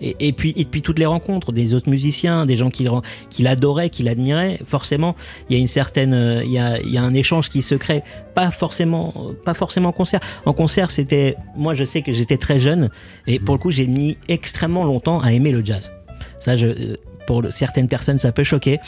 et, 0.00 0.32
puis, 0.32 0.54
et 0.56 0.64
puis 0.64 0.80
toutes 0.80 0.98
les 0.98 1.04
rencontres 1.04 1.52
des 1.52 1.74
autres 1.74 1.90
musiciens, 1.90 2.46
des 2.46 2.56
gens 2.56 2.70
qu'il 2.70 2.90
qu'il 3.28 3.46
adorait, 3.46 3.90
qu'il 3.90 4.08
admirait. 4.08 4.58
Forcément, 4.64 5.14
il 5.48 5.56
y 5.56 5.58
a 5.58 5.60
une 5.60 5.68
certaine, 5.68 6.14
euh, 6.14 6.42
il 6.42 6.50
y 6.50 6.58
a, 6.58 6.80
il 6.80 6.90
y 6.90 6.96
a 6.96 7.02
un 7.02 7.12
échange 7.12 7.50
qui 7.50 7.60
se 7.60 7.74
crée. 7.74 8.02
Pas 8.34 8.50
forcément, 8.50 9.12
pas 9.44 9.54
forcément 9.54 9.90
en 9.90 9.92
concert. 9.92 10.20
En 10.46 10.54
concert, 10.54 10.90
c'était, 10.90 11.36
moi, 11.56 11.74
je 11.74 11.84
sais 11.84 12.00
que 12.00 12.12
j'étais 12.12 12.38
très 12.38 12.58
jeune 12.58 12.88
et 13.26 13.38
pour 13.38 13.54
le 13.54 13.60
coup, 13.60 13.70
j'ai 13.70 13.86
mis 13.86 14.16
extrêmement 14.28 14.84
longtemps 14.84 15.20
à 15.20 15.32
aimer 15.32 15.52
le 15.52 15.62
jazz. 15.62 15.92
Ça, 16.38 16.56
je, 16.56 16.66
euh, 16.66 16.96
pour 17.26 17.44
certaines 17.50 17.88
personnes, 17.88 18.18
ça 18.18 18.32
peut 18.32 18.44
choquer. 18.44 18.80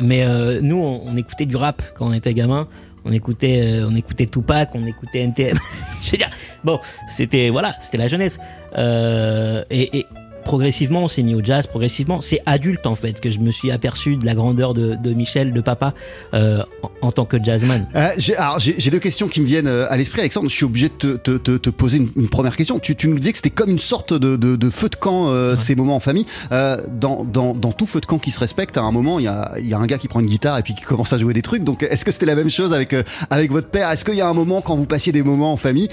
Mais 0.00 0.24
euh, 0.24 0.60
nous, 0.62 0.78
on, 0.78 1.16
écoutait 1.16 1.46
du 1.46 1.56
rap 1.56 1.82
quand 1.94 2.06
on 2.06 2.12
était 2.12 2.34
gamin. 2.34 2.68
On 3.04 3.12
écoutait, 3.12 3.60
euh, 3.62 3.88
on 3.88 3.94
écoutait 3.94 4.26
Tupac, 4.26 4.70
on 4.74 4.86
écoutait 4.86 5.20
NTM. 5.20 5.58
je 6.02 6.10
veux 6.10 6.18
dire, 6.18 6.30
bon, 6.64 6.78
c'était 7.08 7.48
voilà, 7.48 7.74
c'était 7.80 7.98
la 7.98 8.08
jeunesse. 8.08 8.38
Euh, 8.76 9.64
et 9.70 10.04
progressivement, 10.48 11.02
on 11.04 11.08
s'est 11.08 11.22
mis 11.22 11.34
au 11.34 11.44
jazz. 11.44 11.66
Progressivement, 11.66 12.22
c'est 12.22 12.40
adulte 12.46 12.86
en 12.86 12.94
fait 12.94 13.20
que 13.20 13.30
je 13.30 13.38
me 13.38 13.50
suis 13.50 13.70
aperçu 13.70 14.16
de 14.16 14.24
la 14.24 14.34
grandeur 14.34 14.72
de, 14.72 14.94
de 14.94 15.12
Michel, 15.12 15.52
de 15.52 15.60
papa, 15.60 15.92
euh, 16.32 16.62
en, 16.82 17.08
en 17.08 17.12
tant 17.12 17.26
que 17.26 17.36
jazzman. 17.42 17.86
Euh, 17.94 18.08
j'ai- 18.16 18.34
alors, 18.34 18.58
j'ai 18.58 18.90
deux 18.90 18.98
questions 18.98 19.28
qui 19.28 19.42
me 19.42 19.46
viennent 19.46 19.66
euh, 19.66 19.84
à 19.90 19.98
l'esprit, 19.98 20.20
Alexandre. 20.22 20.48
Je 20.48 20.54
suis 20.54 20.64
obligé 20.64 20.88
de 20.88 20.94
te, 20.94 21.16
te- 21.18 21.36
te- 21.36 21.58
te 21.58 21.68
poser 21.68 21.98
une, 21.98 22.08
une 22.16 22.30
première 22.30 22.56
question. 22.56 22.78
Tu, 22.78 22.96
tu 22.96 23.08
nous 23.08 23.18
disais 23.18 23.32
que 23.32 23.36
c'était 23.36 23.50
comme 23.50 23.68
une 23.68 23.78
sorte 23.78 24.14
de, 24.14 24.36
de- 24.36 24.56
de 24.56 24.70
feu 24.70 24.88
de 24.88 24.96
camp, 24.96 25.28
euh, 25.28 25.50
Ouais. 25.50 25.56
ces 25.56 25.74
moments 25.76 25.96
en 25.96 26.00
famille. 26.00 26.24
Dans, 26.50 27.24
dans- 27.30 27.52
dans 27.54 27.72
tout 27.72 27.86
feu 27.86 28.00
de 28.00 28.06
camp 28.06 28.18
qui 28.18 28.30
se 28.30 28.40
respecte, 28.40 28.78
à 28.78 28.82
un 28.82 28.90
moment, 28.90 29.18
il 29.18 29.24
y 29.26 29.28
a, 29.28 29.52
y 29.60 29.74
a 29.74 29.78
un 29.78 29.84
gars 29.86 29.98
qui 29.98 30.08
prend 30.08 30.20
une 30.20 30.26
guitare 30.26 30.56
et 30.56 30.62
puis 30.62 30.74
qui 30.74 30.82
commence 30.82 31.12
à 31.12 31.18
jouer 31.18 31.34
des 31.34 31.42
trucs. 31.42 31.62
Donc, 31.62 31.82
est-ce 31.82 32.06
que 32.06 32.10
c'était 32.10 32.24
la 32.26 32.34
même 32.34 32.48
chose 32.48 32.72
avec, 32.72 32.96
avec 33.28 33.50
votre 33.52 33.68
père? 33.68 33.90
Est-ce 33.90 34.02
qu'il 34.06 34.14
y 34.14 34.22
a 34.22 34.28
un 34.28 34.34
moment, 34.34 34.62
quand 34.62 34.76
vous 34.76 34.86
passiez 34.86 35.12
des 35.12 35.22
moments 35.22 35.52
en 35.52 35.58
famille, 35.58 35.90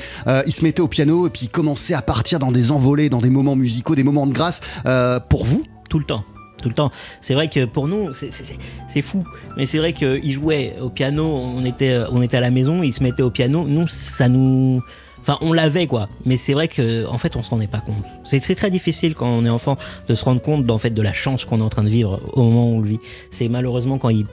il 0.48 0.54
se 0.54 0.64
mettait 0.64 0.82
au 0.82 0.88
piano 0.88 1.28
et 1.28 1.30
puis 1.30 1.42
il 1.44 1.50
commençait 1.50 1.94
à 1.94 2.02
partir 2.02 2.40
dans 2.40 2.54
des 2.54 2.72
envolées, 2.72 3.10
dans 3.10 3.20
des 3.20 3.30
moments 3.30 3.58
musicaux, 3.58 3.96
des 3.96 4.04
moments 4.06 4.26
de 4.28 4.32
grâce? 4.32 4.45
Euh, 4.86 5.20
pour 5.20 5.46
vous 5.46 5.64
tout 5.90 6.00
le 6.00 6.06
temps. 6.06 6.24
Tout 6.62 6.70
le 6.70 6.76
temps. 6.76 6.92
C'est 7.22 7.34
vrai 7.36 7.48
que 7.48 7.66
pour 7.66 7.88
nous, 7.88 8.12
c'est- 8.14 9.02
fou. 9.04 9.24
Mais 9.56 9.66
c'est 9.68 9.78
vrai 9.78 9.94
qu'il 9.94 10.32
jouait 10.34 10.76
au 10.82 10.90
piano, 10.90 11.24
on 11.26 11.64
était, 11.64 12.00
on 12.12 12.22
était 12.24 12.38
à 12.38 12.42
la 12.42 12.50
maison, 12.50 12.82
il 12.82 12.92
se 12.94 13.04
mettait 13.04 13.22
au 13.24 13.30
piano. 13.30 13.66
Nous, 13.68 13.88
ça 13.88 14.28
nous. 14.30 14.82
Enfin, 15.28 15.38
on 15.42 15.54
l'avait 15.54 15.88
quoi. 15.88 16.08
Mais 16.26 16.38
c'est 16.38 16.54
vrai 16.54 16.68
qu'en 16.68 16.84
en 17.12 17.18
fait, 17.18 17.36
on 17.36 17.42
s'en 17.44 17.52
rendait 17.52 17.66
pas 17.68 17.80
compte. 17.80 17.96
C'est 18.26 18.56
très 18.56 18.70
difficile 18.70 19.16
quand 19.16 19.28
on 19.28 19.46
est 19.46 19.50
enfant 19.50 19.78
de 20.08 20.14
se 20.14 20.24
rendre 20.24 20.42
compte 20.42 20.66
de 20.66 21.02
la 21.02 21.14
chance 21.14 21.46
qu'on 21.46 21.58
est 21.58 21.64
en 21.64 21.70
train 21.70 21.84
de 21.84 21.90
vivre 21.90 22.20
au 22.34 22.44
moment 22.44 22.70
où 22.70 22.76
on 22.76 22.82
le 22.82 22.88
vit. 22.90 23.00
C'est 23.32 23.50
malheureusement 23.50 23.98
quand 23.98 24.10
il, 24.10 24.26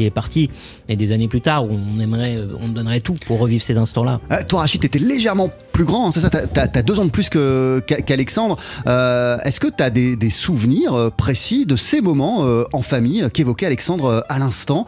est 0.00 0.10
parti, 0.10 0.48
et 0.88 0.96
des 0.96 1.12
années 1.12 1.28
plus 1.28 1.40
tard, 1.40 1.64
où 1.64 1.70
on 1.72 1.98
aimerait, 1.98 2.38
on 2.60 2.68
donnerait 2.68 3.00
tout 3.00 3.16
pour 3.26 3.38
revivre 3.40 3.62
ces 3.62 3.76
instants-là. 3.76 4.20
Euh, 4.30 4.36
toi, 4.48 4.60
Rachid, 4.60 4.80
t'étais 4.80 4.98
légèrement 4.98 5.50
plus 5.72 5.84
grand, 5.84 6.08
hein, 6.08 6.10
c'est 6.12 6.20
ça 6.20 6.30
T'as 6.30 6.46
t'as 6.46 6.82
deux 6.82 6.98
ans 6.98 7.04
de 7.04 7.10
plus 7.10 7.28
que- 7.28 7.80
qu'a- 7.86 8.00
qu'Alexandre. 8.02 8.56
Euh, 8.86 9.36
Est-ce 9.44 9.60
que 9.60 9.68
t'as 9.68 9.90
des, 9.90 10.16
des 10.16 10.30
souvenirs 10.30 10.94
euh, 10.94 11.10
précis 11.10 11.66
de 11.66 11.76
ces 11.76 12.00
moments 12.00 12.44
euh, 12.44 12.64
en 12.72 12.82
famille 12.82 13.26
qu'évoquait 13.32 13.66
Alexandre 13.66 14.24
à 14.28 14.38
l'instant 14.38 14.86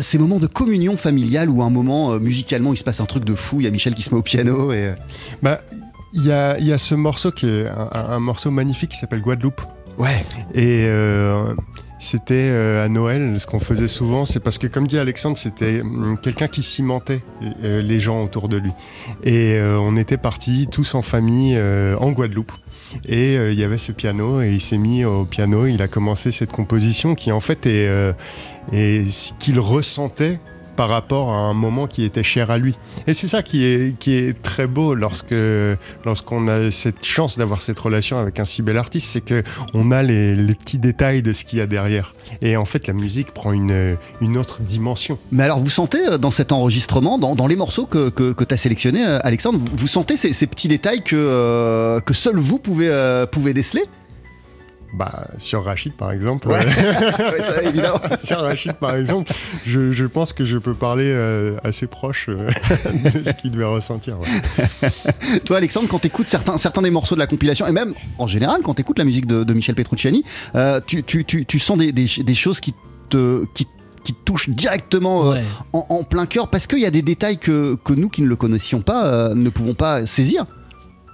Ces 0.00 0.18
moments 0.18 0.38
de 0.38 0.46
communion 0.46 0.96
familiale 0.96 1.48
où 1.50 1.62
un 1.62 1.70
moment, 1.70 2.18
musicalement, 2.18 2.72
il 2.72 2.76
se 2.76 2.84
passe 2.84 3.00
un 3.00 3.06
truc 3.06 3.24
de 3.24 3.34
fou, 3.34 3.60
il 3.60 3.64
y 3.64 3.66
a 3.66 3.70
Michel 3.70 3.94
qui 3.94 4.02
se 4.02 4.10
met 4.10 4.16
au 4.16 4.22
piano 4.42 4.72
et... 4.72 4.76
euh, 4.88 4.94
Bah, 5.42 5.60
il 6.12 6.24
y 6.26 6.32
a, 6.32 6.58
y 6.58 6.72
a 6.72 6.78
ce 6.78 6.94
morceau 6.94 7.30
qui 7.30 7.48
est 7.48 7.66
un, 7.92 8.20
morceau 8.20 8.50
magnifique 8.50 8.90
qui 8.90 8.98
s'appelle 8.98 9.22
Guadeloupe. 9.22 9.62
Ouais, 9.98 10.24
Et 10.54 10.84
euh, 10.86 11.54
c'était 11.98 12.34
euh, 12.34 12.84
à 12.84 12.88
Noël, 12.88 13.38
ce 13.38 13.46
qu'on 13.46 13.60
faisait 13.60 13.88
souvent, 13.88 14.24
c'est 14.24 14.40
parce 14.40 14.58
que, 14.58 14.66
comme 14.66 14.86
dit 14.86 14.98
Alexandre, 14.98 15.36
c'était 15.38 15.80
hum, 15.80 16.18
quelqu'un 16.22 16.48
qui 16.48 16.62
cimentait 16.62 17.20
euh, 17.62 17.80
les 17.82 18.00
gens 18.00 18.22
autour 18.24 18.48
de 18.48 18.56
lui. 18.56 18.72
Et 19.24 19.58
on 19.62 19.96
était 19.96 20.16
partis 20.16 20.68
tous 20.70 20.94
en 20.94 21.02
famille 21.02 21.58
en 21.58 22.12
Guadeloupe. 22.12 22.52
Et 23.06 23.34
il 23.36 23.58
y 23.58 23.64
avait 23.64 23.78
ce 23.78 23.92
piano, 23.92 24.42
et 24.42 24.50
il 24.52 24.60
s'est 24.60 24.76
mis 24.76 25.04
au 25.04 25.24
piano, 25.24 25.66
il 25.66 25.80
a 25.80 25.88
commencé 25.88 26.30
cette 26.30 26.52
composition 26.52 27.14
qui, 27.14 27.32
en 27.32 27.40
fait, 27.40 27.64
est, 27.66 27.88
est 28.72 29.10
ce 29.10 29.32
qu'il 29.38 29.58
ressentait 29.60 30.40
par 30.76 30.88
rapport 30.88 31.30
à 31.30 31.40
un 31.40 31.54
moment 31.54 31.86
qui 31.86 32.04
était 32.04 32.22
cher 32.22 32.50
à 32.50 32.58
lui. 32.58 32.74
Et 33.06 33.14
c'est 33.14 33.28
ça 33.28 33.42
qui 33.42 33.64
est, 33.64 33.98
qui 33.98 34.14
est 34.14 34.40
très 34.42 34.66
beau 34.66 34.94
lorsque 34.94 35.34
lorsqu'on 36.04 36.48
a 36.48 36.70
cette 36.70 37.04
chance 37.04 37.38
d'avoir 37.38 37.62
cette 37.62 37.78
relation 37.78 38.18
avec 38.18 38.40
un 38.40 38.44
si 38.44 38.62
bel 38.62 38.76
artiste, 38.76 39.08
c'est 39.12 39.20
que 39.20 39.42
on 39.74 39.90
a 39.90 40.02
les, 40.02 40.52
petits 40.54 40.78
détails 40.78 41.22
de 41.22 41.32
ce 41.32 41.44
qu'il 41.44 41.58
y 41.58 41.62
a 41.62 41.66
derrière. 41.66 42.14
Et 42.40 42.56
en 42.56 42.64
fait, 42.64 42.86
la 42.86 42.92
musique 42.92 43.32
prend 43.32 43.52
une, 43.52 43.96
une 44.20 44.36
autre 44.36 44.60
dimension. 44.62 45.18
mais 45.30 45.44
alors 45.44 45.60
vous 45.60 45.70
sentez 45.70 46.06
euh, 46.06 46.18
dans 46.18 46.30
cet 46.30 46.52
enregistrement, 46.52 47.18
dans, 47.18 47.34
dans 47.34 47.46
les 47.46 47.56
morceaux 47.56 47.86
que, 47.86 48.10
que, 48.10 48.32
que 48.32 48.44
tu 48.44 48.54
as 48.54 48.56
sélectionnés, 48.56 49.04
euh, 49.04 49.18
Alexandre, 49.22 49.58
vous, 49.74 49.86
sentez 49.86 50.16
ces, 50.16 50.32
ces 50.32 50.46
petits 50.46 50.68
détails 50.68 51.02
que, 51.02 51.16
euh, 51.16 52.00
que 52.00 52.14
seul 52.14 52.36
vous 52.36 52.58
pouvez, 52.58 52.90
pouvez 53.30 53.54
déceler? 53.54 53.82
Bah, 54.94 55.26
sur 55.38 55.64
Rachid, 55.64 55.94
par 55.94 56.12
exemple. 56.12 56.48
Ouais. 56.48 56.58
Ouais, 56.64 57.40
ça, 57.42 57.62
évidemment. 57.62 57.98
sur 58.22 58.40
Rachid, 58.40 58.74
par 58.74 58.94
exemple, 58.94 59.32
je, 59.66 59.90
je 59.90 60.04
pense 60.04 60.32
que 60.34 60.44
je 60.44 60.58
peux 60.58 60.74
parler 60.74 61.06
euh, 61.06 61.56
assez 61.64 61.86
proche 61.86 62.26
euh, 62.28 62.48
de 63.14 63.24
ce 63.24 63.32
qu'il 63.32 63.50
devait 63.52 63.64
ressentir. 63.64 64.16
ouais. 64.20 64.90
Toi, 65.46 65.56
Alexandre, 65.56 65.88
quand 65.88 65.98
tu 66.00 66.08
écoutes 66.08 66.28
certains, 66.28 66.58
certains 66.58 66.82
des 66.82 66.90
morceaux 66.90 67.14
de 67.14 67.20
la 67.20 67.26
compilation, 67.26 67.66
et 67.66 67.72
même 67.72 67.94
en 68.18 68.26
général, 68.26 68.60
quand 68.62 68.74
tu 68.74 68.82
écoutes 68.82 68.98
la 68.98 69.04
musique 69.04 69.26
de, 69.26 69.44
de 69.44 69.54
Michel 69.54 69.74
Petrucciani, 69.74 70.24
euh, 70.54 70.80
tu, 70.86 71.02
tu- 71.02 71.24
tu- 71.24 71.46
tu 71.46 71.58
sens 71.58 71.78
des, 71.78 71.92
des- 71.92 72.22
des 72.22 72.34
choses 72.34 72.60
qui 72.60 72.74
te, 73.08 73.44
qui, 73.54 73.66
qui 74.04 74.12
te 74.12 74.22
touchent 74.24 74.50
directement 74.50 75.32
euh, 75.32 75.40
en, 75.72 75.86
en 75.88 76.04
plein 76.04 76.26
cœur, 76.26 76.48
parce 76.48 76.66
qu'il 76.66 76.80
y 76.80 76.86
a 76.86 76.90
des 76.90 77.02
détails 77.02 77.38
que, 77.38 77.76
que 77.82 77.92
nous 77.94 78.08
qui 78.10 78.22
ne 78.22 78.26
le 78.28 78.36
connaissions 78.36 78.82
pas 78.82 79.06
euh, 79.06 79.34
ne 79.34 79.48
pouvons 79.48 79.74
pas 79.74 80.04
saisir. 80.06 80.44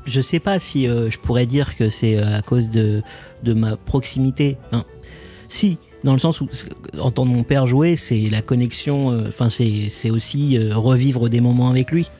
Je 0.09 0.21
sais 0.21 0.41
pas 0.41 0.59
si 0.59 0.89
euh, 0.89 1.11
je 1.11 1.19
pourrais 1.19 1.47
dire 1.47 1.77
que 1.77 1.89
c'est 1.89 2.17
euh, 2.17 2.39
à 2.39 2.43
cause 2.43 2.71
de, 2.71 3.03
ma 3.45 3.77
proximité. 3.77 4.57
Hein. 4.73 4.85
Si, 5.49 5.79
dans 6.05 6.13
le 6.13 6.19
sens 6.19 6.41
où 6.41 6.49
entendre 7.01 7.33
mon 7.33 7.43
père 7.43 7.67
jouer, 7.67 7.97
c'est 7.97 8.29
la 8.31 8.43
connexion, 8.43 9.13
euh, 9.13 9.29
enfin 9.29 9.49
c'est 9.49 10.11
aussi 10.11 10.59
revivre 10.59 11.29
des 11.29 11.41
moments 11.41 11.71
avec 11.71 11.91
lui. 11.91 12.11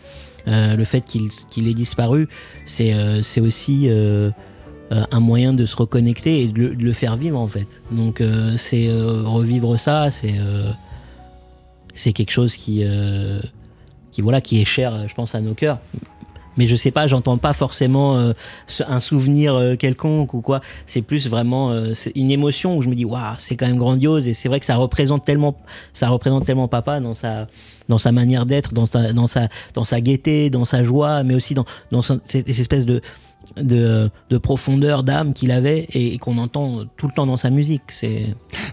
Le 0.47 0.83
fait 0.85 1.03
qu'il 1.03 1.29
qu'il 1.51 1.69
ait 1.69 1.75
disparu, 1.75 2.27
c'est 2.65 3.41
aussi 3.41 3.91
un 3.91 5.21
moyen 5.21 5.53
de 5.53 5.67
se 5.67 5.77
reconnecter 5.77 6.43
et 6.43 6.49
de 6.49 6.59
le, 6.59 6.75
de 6.75 6.83
le 6.83 6.93
faire 6.95 7.17
vivre 7.17 7.39
en 7.39 7.49
fait. 7.49 7.83
Donc 7.91 8.23
c'est 8.57 8.89
revivre 8.91 9.79
ça, 9.79 10.09
c'est 10.11 10.33
quelque 12.15 12.31
chose 12.31 12.57
qui 12.57 12.83
qui 14.11 14.23
voilà 14.23 14.41
qui 14.41 14.63
est 14.63 14.65
cher, 14.65 15.07
je 15.07 15.15
pense, 15.15 15.35
à 15.35 15.43
nos 15.43 15.53
cœurs. 15.53 15.81
Mais 16.59 16.67
je 16.67 16.77
sais 16.77 16.91
pas, 16.91 17.07
j'entends 17.07 17.39
pas 17.39 17.53
forcément 17.53 18.17
euh, 18.17 18.33
un 18.87 19.01
souvenir 19.01 19.55
euh, 19.55 19.77
quelconque 19.77 20.35
ou 20.35 20.41
quoi. 20.41 20.61
C'est 20.87 21.03
plus 21.03 21.29
vraiment 21.29 21.71
euh, 21.71 21.95
une 22.15 22.31
émotion 22.31 22.77
où 22.77 22.83
je 22.83 22.89
me 22.89 22.95
dis 22.95 23.05
waouh, 23.05 23.37
c'est 23.39 23.57
quand 23.57 23.67
même 23.67 23.79
grandiose 23.79 24.29
et 24.29 24.35
c'est 24.35 24.49
vrai 24.49 24.61
que 24.61 24.67
ça 24.67 24.77
représente 24.77 25.25
tellement, 25.25 25.57
ça 25.93 26.09
représente 26.09 26.45
tellement 26.45 26.69
papa 26.69 27.01
dans 27.01 27.15
sa 27.15 27.47
dans 27.89 27.99
sa 27.99 28.13
manière 28.13 28.45
d'être, 28.45 28.75
dans 28.75 28.87
sa 28.87 29.13
dans 29.13 29.29
sa 29.29 29.49
dans 29.73 29.85
sa 29.85 30.01
gaieté, 30.01 30.51
dans 30.51 30.65
sa 30.65 30.85
joie, 30.85 31.23
mais 31.23 31.35
aussi 31.35 31.55
dans 31.55 31.65
dans 31.91 32.03
cette 32.03 32.49
espèce 32.49 32.85
de 32.85 33.01
de, 33.57 34.11
de 34.31 34.39
profondeur 34.39 35.03
d'âme 35.03 35.33
qu'il 35.33 35.51
avait 35.51 35.87
et, 35.93 36.19
qu'on 36.19 36.39
entend 36.39 36.85
tout 36.97 37.07
le 37.07 37.13
temps 37.13 37.27
dans 37.27 37.37
sa 37.37 37.51
musique. 37.51 37.83
C'est 37.89 38.27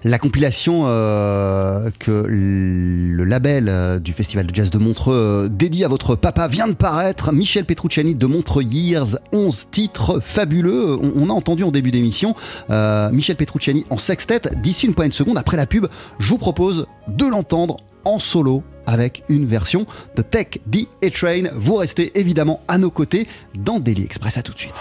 La 0.04 0.20
compilation 0.20 0.84
euh, 0.86 1.90
que 2.00 2.26
le 2.28 3.24
label 3.24 3.68
euh, 3.70 4.00
du 4.00 4.14
Festival 4.14 4.48
de 4.48 4.56
Jazz 4.56 4.70
de 4.70 4.78
Montreux 4.78 5.16
euh, 5.16 5.48
dédie 5.48 5.84
à 5.84 5.88
votre 5.88 6.16
papa 6.16 6.48
vient 6.48 6.68
de 6.68 6.74
paraître. 6.74 7.32
Michel 7.32 7.66
Petrucciani 7.66 8.16
de 8.16 8.26
Montreux 8.26 8.64
Years, 8.64 9.18
11 9.34 9.68
titres 9.72 10.20
fabuleux. 10.22 10.98
On, 11.02 11.30
a 11.30 11.34
entendu 11.34 11.64
en 11.64 11.72
début 11.72 11.92
d'émission 11.92 12.36
Michel 12.70 13.36
Petrucciani 13.36 13.86
en 13.90 13.98
sextet. 13.98 14.42
D'ici 14.62 14.86
une 14.86 14.94
poignée 14.94 15.10
de 15.10 15.16
secondes, 15.16 15.38
après 15.38 15.58
la 15.58 15.66
pub, 15.66 15.88
je 16.20 16.30
vous 16.30 16.38
propose 16.38 16.88
de 17.08 17.26
l'entendre 17.26 17.78
en 18.06 18.20
solo 18.20 18.64
avec 18.88 19.24
une 19.30 19.46
version 19.46 19.86
de 20.16 20.22
Tech 20.22 20.60
D 20.66 20.88
A-Train. 21.04 21.50
Vous 21.56 21.76
restez 21.76 22.18
évidemment 22.20 22.62
à 22.68 22.78
nos 22.78 22.92
côtés 22.92 23.28
dans 23.58 23.80
Daily 23.80 24.04
Express. 24.04 24.38
À 24.38 24.42
tout 24.42 24.54
de 24.54 24.60
suite. 24.60 24.76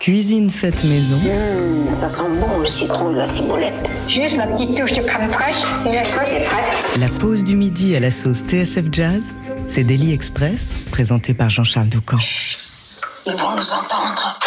Cuisine 0.00 0.50
faite 0.50 0.84
maison. 0.84 1.16
Hum, 1.16 1.94
ça 1.94 2.08
sent 2.08 2.22
bon 2.40 2.60
le 2.60 2.68
citron 2.68 3.12
de 3.12 3.18
la 3.18 3.26
ciboulette. 3.26 3.90
Juste 4.08 4.36
la 4.36 4.46
petite 4.46 4.76
touche 4.76 4.92
de 4.92 5.02
crème 5.02 5.30
fraîche 5.32 5.62
et 5.86 5.92
la 5.92 6.04
sauce 6.04 6.32
est 6.32 6.44
prête. 6.44 6.98
La 7.00 7.08
pause 7.18 7.44
du 7.44 7.56
midi 7.56 7.96
à 7.96 8.00
la 8.00 8.10
sauce 8.10 8.40
TSF 8.40 8.86
Jazz. 8.92 9.34
C'est 9.66 9.84
Daily 9.84 10.12
Express, 10.12 10.78
présenté 10.90 11.34
par 11.34 11.50
Jean-Charles 11.50 11.88
Doucan. 11.88 12.16
Ils 13.26 13.32
vont 13.32 13.56
nous 13.56 13.72
entendre. 13.72 14.38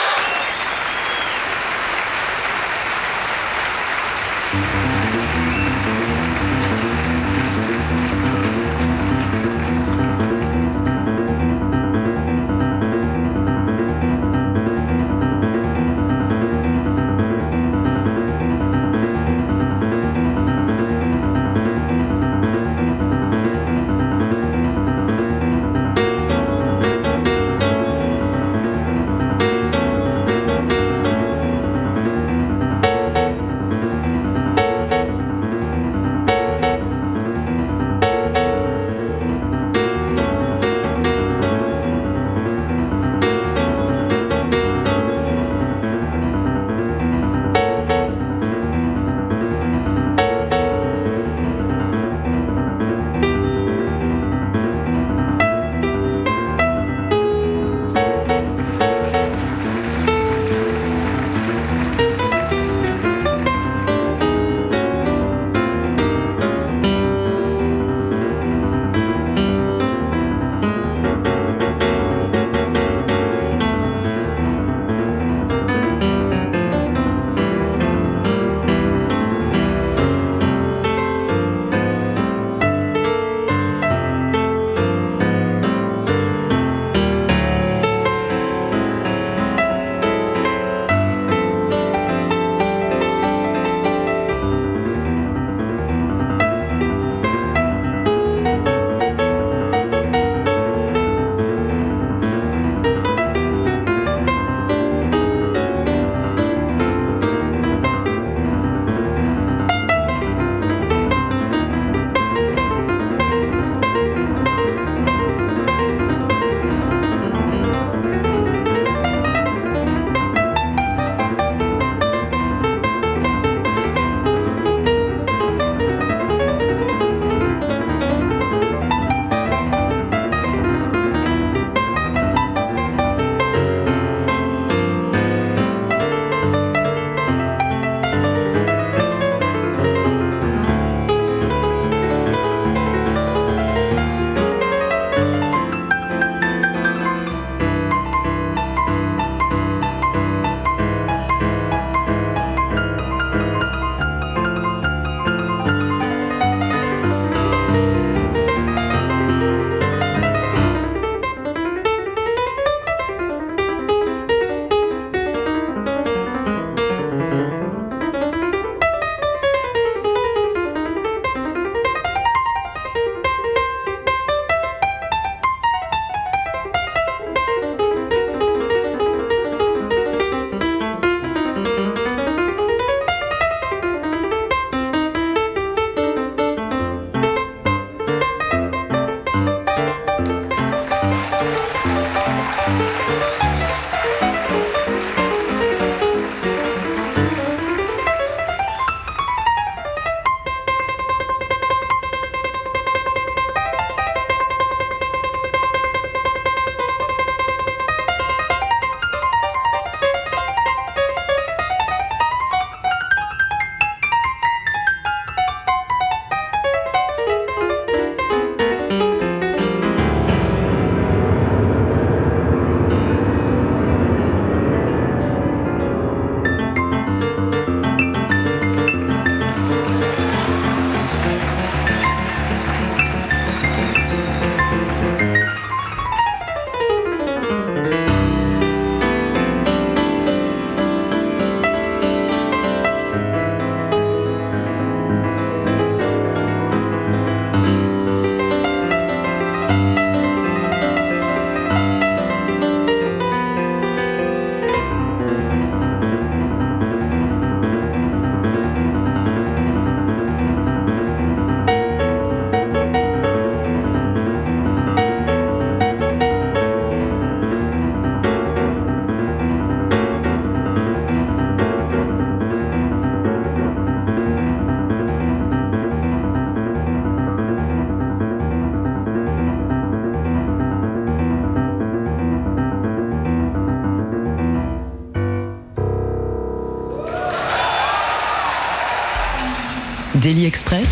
Express 290.56 290.90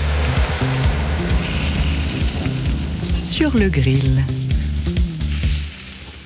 sur 3.14 3.58
le 3.58 3.68
grill. 3.68 4.24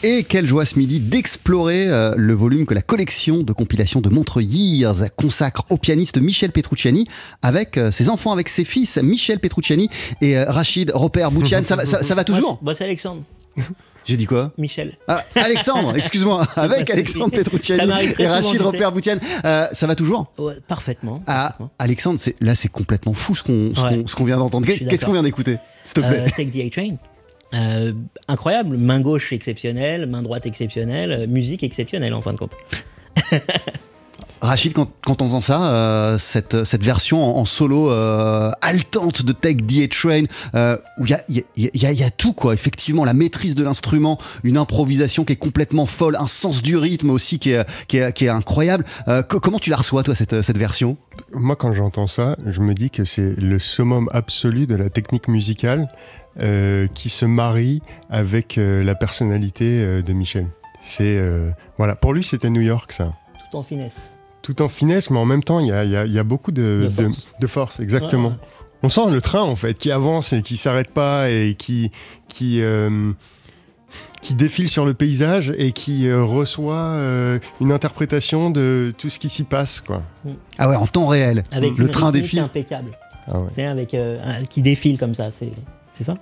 Et 0.03 0.23
quelle 0.23 0.45
joie 0.47 0.65
ce 0.65 0.77
midi 0.77 0.99
d'explorer 0.99 1.87
euh, 1.87 2.13
le 2.15 2.35
volume 2.35 2.67
que 2.67 2.75
la 2.75 2.83
collection 2.83 3.41
de 3.41 3.51
compilation 3.51 4.01
de 4.01 4.09
montres 4.09 4.39
Years 4.39 5.05
consacre 5.15 5.63
au 5.71 5.77
pianiste 5.77 6.19
Michel 6.21 6.51
Petrucciani 6.51 7.07
avec 7.41 7.77
euh, 7.77 7.89
ses 7.89 8.09
enfants, 8.09 8.33
avec 8.33 8.49
ses 8.49 8.65
fils 8.65 8.97
Michel 9.01 9.39
Petrucciani 9.39 9.89
et 10.21 10.37
euh, 10.37 10.45
Rachid 10.47 10.91
Robert 10.93 11.31
Boutian. 11.31 11.61
Ça, 11.65 11.75
va- 11.75 11.85
ça- 11.85 12.03
ça 12.03 12.13
va 12.13 12.23
toujours? 12.23 12.59
Moi, 12.61 12.75
c'est 12.75 12.83
Alexandre. 12.83 13.23
J'ai 14.05 14.17
dit 14.17 14.25
quoi 14.25 14.51
Michel. 14.57 14.97
Ah, 15.07 15.23
Alexandre, 15.35 15.93
excuse-moi, 15.97 16.45
avec. 16.55 16.89
Alexandre 16.89 17.31
Petrucciani 17.31 17.91
et 18.19 18.27
Rachid. 18.27 18.61
Robert 18.61 18.91
Boutian. 18.91 19.17
Euh, 19.45 19.67
ça 19.71 19.87
va 19.87 19.95
toujours 19.95 20.31
Ouais, 20.37 20.55
parfaitement. 20.67 21.23
ah. 21.27 21.55
Alexandre, 21.79 22.19
là 22.41 22.55
c'est 22.55 22.67
complètement 22.69 23.13
fou 23.13 23.35
ce 23.35 23.43
qu'on 23.43 23.69
Ouais. 23.69 24.25
vient 24.25 24.37
d'entendre. 24.37 24.65
Qu'est-ce 24.67 25.05
qu'on 25.05 25.13
vient 25.13 25.23
d'écouter 25.23 25.57
S'il 25.83 26.01
te 26.03 26.07
plaît. 26.07 26.19
Euh, 26.21 26.29
Take 26.35 26.51
the 26.51 26.65
A-Train. 26.67 26.95
Euh, 27.55 27.93
incroyable, 28.27 28.77
main 28.77 28.99
gauche 28.99 29.31
exceptionnelle, 29.31 30.07
main 30.07 30.23
droite 30.23 30.45
exceptionnelle, 30.47 31.11
euh, 31.11 31.27
musique 31.27 31.63
exceptionnelle 31.63 32.13
en 32.15 32.21
fin 32.21 32.33
de 32.33 32.37
compte. 32.39 32.53
Rachid, 34.43 34.73
quand, 34.73 34.89
quand 35.05 35.21
on 35.21 35.27
entend 35.27 35.41
ça, 35.41 35.71
euh, 35.73 36.17
cette, 36.17 36.65
cette 36.65 36.83
version 36.83 37.23
en, 37.23 37.39
en 37.39 37.45
solo 37.45 37.89
euh, 37.89 38.51
haletante 38.61 39.23
de 39.23 39.31
Take 39.31 39.63
the 39.65 39.83
A-Train, 39.85 40.23
euh, 40.53 40.77
où 40.99 41.05
il 41.05 41.11
y 41.11 41.13
a, 41.13 41.23
il 41.29 41.35
y, 41.37 41.39
a, 41.39 41.43
il 41.73 41.81
y 41.81 41.85
a- 41.85 41.91
il 41.93 41.99
y 41.99 42.03
a 42.03 42.09
tout, 42.09 42.33
quoi. 42.33 42.53
Effectivement, 42.53 43.05
la 43.05 43.13
maîtrise 43.13 43.55
de 43.55 43.63
l'instrument, 43.63 44.19
une 44.43 44.57
improvisation 44.57 45.23
qui 45.23 45.33
est 45.33 45.37
complètement 45.37 45.85
folle, 45.85 46.17
un 46.17 46.27
sens 46.27 46.61
du 46.61 46.75
rythme 46.77 47.09
aussi 47.09 47.39
qui 47.39 47.51
est, 47.51 47.65
qui 47.87 47.97
est, 47.97 48.11
qui 48.13 48.25
est 48.25 48.29
incroyable. 48.29 48.83
Euh, 49.07 49.23
co- 49.23 49.39
comment 49.39 49.59
tu 49.59 49.69
la 49.69 49.77
reçois, 49.77 50.03
toi, 50.03 50.13
cette, 50.13 50.41
cette 50.41 50.57
version? 50.57 50.97
Moi, 51.33 51.55
quand 51.55 51.73
j'entends 51.73 52.07
ça, 52.07 52.35
je 52.45 52.59
me 52.59 52.73
dis 52.73 52.89
que 52.89 53.05
c'est 53.05 53.35
le 53.39 53.59
summum 53.59 54.09
absolu 54.11 54.67
de 54.67 54.75
la 54.75 54.89
technique 54.89 55.29
musicale 55.29 55.87
euh, 56.41 56.87
qui 56.93 57.09
se 57.09 57.25
marie 57.25 57.81
avec 58.09 58.57
euh, 58.57 58.83
la 58.83 58.95
personnalité 58.95 59.79
euh, 59.83 60.01
de 60.01 60.11
Michel. 60.13 60.47
C'est 60.83 61.15
euh, 61.17 61.49
voilà, 61.77 61.95
pour 61.95 62.13
lui, 62.13 62.23
c'était 62.25 62.49
New 62.49 62.61
York, 62.61 62.91
ça. 62.91 63.13
Tout 63.51 63.57
en 63.57 63.63
finesse. 63.63 64.09
Tout 64.43 64.61
en 64.61 64.69
finesse, 64.69 65.09
mais 65.09 65.17
en 65.17 65.25
même 65.25 65.43
temps, 65.43 65.59
il 65.59 65.67
y 65.67 65.71
a, 65.71 65.83
il 65.83 65.89
y 65.89 65.95
a- 65.95 66.05
il 66.05 66.11
y 66.13 66.19
a 66.19 66.23
beaucoup 66.23 66.51
de, 66.51 66.87
force. 66.95 67.25
de 67.39 67.47
force, 67.47 67.79
exactement. 67.79 68.27
Ouais, 68.27 68.33
ouais. 68.35 68.39
On 68.83 68.89
sent 68.89 69.09
le 69.09 69.21
train 69.21 69.41
en 69.41 69.55
fait 69.55 69.75
qui 69.77 69.91
avance 69.91 70.33
et 70.33 70.41
qui 70.41 70.57
s'arrête 70.57 70.91
pas 70.91 71.29
et 71.31 71.55
qui 71.57 71.89
qui 72.27 72.61
euh, 72.61 73.13
qui 74.21 74.33
défile 74.33 74.67
sur 74.67 74.85
le 74.85 74.93
paysage 74.93 75.53
et 75.57 75.71
qui 75.71 76.07
euh, 76.09 76.23
reçoit 76.23 76.73
euh, 76.75 77.39
une 77.61 77.71
interprétation 77.71 78.49
de 78.49 78.93
tout 78.97 79.09
ce 79.09 79.19
qui 79.19 79.29
s'y 79.29 79.43
passe 79.43 79.79
quoi. 79.79 80.01
Ah 80.57 80.67
ouais, 80.69 80.75
en 80.75 80.85
temps 80.87 81.07
réel. 81.07 81.45
Avec 81.53 81.77
le 81.77 81.87
train 81.87 82.11
défile. 82.11 82.39
impeccable. 82.39 82.91
Ah 83.27 83.39
ouais. 83.39 83.47
C'est 83.51 83.65
avec 83.65 83.93
euh, 83.93 84.19
un- 84.25 84.43
qui 84.43 84.61
défile 84.61 84.97
comme 84.97 85.15
ça. 85.15 85.29
C'est 85.39 85.53
c'est 85.97 86.03
ça? 86.03 86.15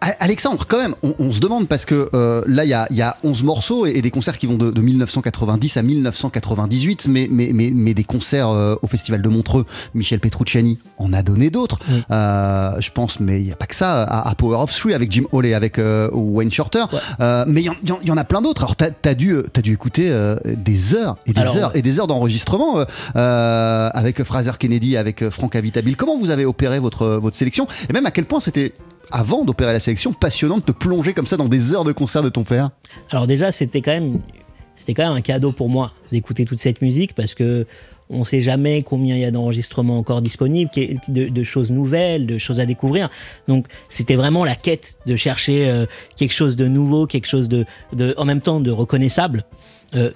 Alexandre, 0.00 0.64
quand 0.68 0.78
même, 0.78 0.94
on, 1.02 1.14
on 1.18 1.32
se 1.32 1.40
demande 1.40 1.66
parce 1.66 1.84
que 1.84 2.08
euh, 2.14 2.42
là, 2.46 2.64
il 2.64 2.68
y 2.70 2.72
a, 2.74 2.86
il 2.90 2.96
y 2.96 3.02
a 3.02 3.16
11 3.24 3.42
morceaux 3.42 3.84
et, 3.84 3.90
et 3.90 4.02
des 4.02 4.12
concerts 4.12 4.38
qui 4.38 4.46
vont 4.46 4.56
de, 4.56 4.70
de 4.70 4.80
1990 4.80 5.76
à 5.76 5.82
1998, 5.82 7.08
mais, 7.08 7.26
mais, 7.30 7.50
mais, 7.52 7.72
mais 7.74 7.94
des 7.94 8.04
concerts 8.04 8.48
euh, 8.48 8.76
au 8.82 8.86
Festival 8.86 9.22
de 9.22 9.28
Montreux. 9.28 9.66
Michel 9.94 10.20
Petrucciani 10.20 10.78
en 10.98 11.12
a 11.12 11.22
donné 11.22 11.50
d'autres. 11.50 11.78
Oui. 11.90 12.02
Euh, 12.12 12.80
je 12.80 12.90
pense, 12.92 13.18
mais 13.18 13.40
il 13.40 13.46
n'y 13.46 13.52
a 13.52 13.56
pas 13.56 13.66
que 13.66 13.74
ça, 13.74 14.04
à, 14.04 14.28
à 14.30 14.34
Power 14.36 14.58
of 14.58 14.72
Three 14.72 14.94
avec 14.94 15.10
Jim 15.10 15.24
Hawley, 15.32 15.52
avec 15.54 15.80
Wayne 16.12 16.52
Shorter. 16.52 16.84
Ouais. 16.92 17.44
Mais 17.48 17.62
il 17.62 17.66
y, 17.66 17.70
en- 17.70 18.00
y 18.00 18.06
y 18.06 18.10
a 18.10 18.24
plein 18.24 18.40
d'autres. 18.40 18.62
Alors, 18.62 18.76
tu 18.76 18.84
as, 18.84 19.14
dû, 19.14 19.34
t'as 19.52 19.62
dû 19.62 19.72
écouter 19.72 20.14
des 20.44 20.94
heures 20.94 21.16
et 21.26 21.32
des 21.32 21.40
Alors, 21.40 21.56
heures 21.56 21.76
et 21.76 21.82
des 21.82 21.98
heures 21.98 22.06
d'enregistrement 22.06 22.84
avec 23.14 24.22
Fraser 24.22 24.52
Kennedy, 24.58 24.96
avec 24.96 25.28
Frank 25.30 25.54
Avitabile. 25.56 25.96
Comment 25.96 26.18
vous 26.18 26.30
avez 26.30 26.44
opéré 26.44 26.78
votre, 26.78 27.06
votre 27.20 27.36
sélection? 27.36 27.66
Et 27.88 27.92
même 27.92 28.06
à 28.06 28.10
quel 28.10 28.24
point 28.24 28.40
c'était, 28.40 28.72
avant 29.10 29.44
d'opérer 29.44 29.72
la 29.72 29.80
sélection, 29.80 29.87
passionnant 30.20 30.58
de 30.58 30.72
plonger 30.72 31.14
comme 31.14 31.26
ça 31.26 31.36
dans 31.36 31.48
des 31.48 31.72
heures 31.72 31.84
de 31.84 31.92
concert 31.92 32.22
de 32.22 32.28
ton 32.28 32.44
père 32.44 32.70
Alors 33.10 33.26
déjà, 33.26 33.52
c'était 33.52 33.80
quand 33.80 33.92
même, 33.92 34.20
c'était 34.76 34.94
quand 34.94 35.06
même 35.08 35.16
un 35.16 35.20
cadeau 35.20 35.52
pour 35.52 35.68
moi 35.68 35.92
d'écouter 36.12 36.44
toute 36.44 36.58
cette 36.58 36.82
musique 36.82 37.14
parce 37.14 37.34
que 37.34 37.66
on 38.10 38.24
sait 38.24 38.40
jamais 38.40 38.82
combien 38.82 39.16
il 39.16 39.20
y 39.20 39.24
a 39.24 39.30
d'enregistrements 39.30 39.98
encore 39.98 40.22
disponibles, 40.22 40.70
de, 41.08 41.28
de 41.28 41.42
choses 41.44 41.70
nouvelles, 41.70 42.26
de 42.26 42.38
choses 42.38 42.60
à 42.60 42.66
découvrir. 42.66 43.10
Donc 43.48 43.66
c'était 43.88 44.16
vraiment 44.16 44.44
la 44.44 44.54
quête 44.54 44.98
de 45.06 45.16
chercher 45.16 45.68
euh, 45.68 45.86
quelque 46.16 46.32
chose 46.32 46.56
de 46.56 46.66
nouveau, 46.66 47.06
quelque 47.06 47.26
chose 47.26 47.48
de, 47.48 47.66
de 47.92 48.14
en 48.16 48.24
même 48.24 48.40
temps 48.40 48.60
de 48.60 48.70
reconnaissable. 48.70 49.44
Euh, 49.94 50.10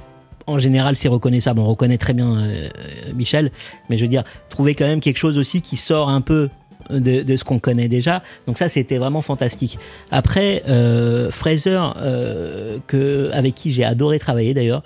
en 0.47 0.59
général, 0.59 0.97
c'est 0.97 1.09
reconnaissable. 1.09 1.61
On 1.61 1.67
reconnaît 1.67 1.99
très 1.99 2.15
bien 2.15 2.37
euh, 2.37 2.69
Michel, 3.15 3.53
mais 3.89 3.97
je 3.97 4.03
veux 4.03 4.09
dire, 4.09 4.25
trouver 4.49 4.75
quand 4.75 4.87
même 4.87 5.01
quelque 5.01 5.19
chose 5.19 5.39
aussi 5.39 5.63
qui 5.63 5.77
sort 5.77 6.09
un 6.09 6.21
peu 6.21 6.49
de, 6.91 7.37
ce 7.37 7.45
qu'on 7.45 7.59
connaît 7.59 7.89
déjà. 7.89 8.23
Donc 8.47 8.59
ça, 8.59 8.69
c'était 8.69 8.99
vraiment 8.99 9.23
fantastique. 9.23 9.79
Après, 10.11 10.63
euh, 10.69 11.31
Fraser, 11.31 11.81
euh, 11.97 12.79
que, 12.87 13.31
avec 13.33 13.55
qui 13.55 13.71
j'ai 13.71 13.85
adoré 13.85 14.19
travailler 14.19 14.55
d'ailleurs, 14.55 14.83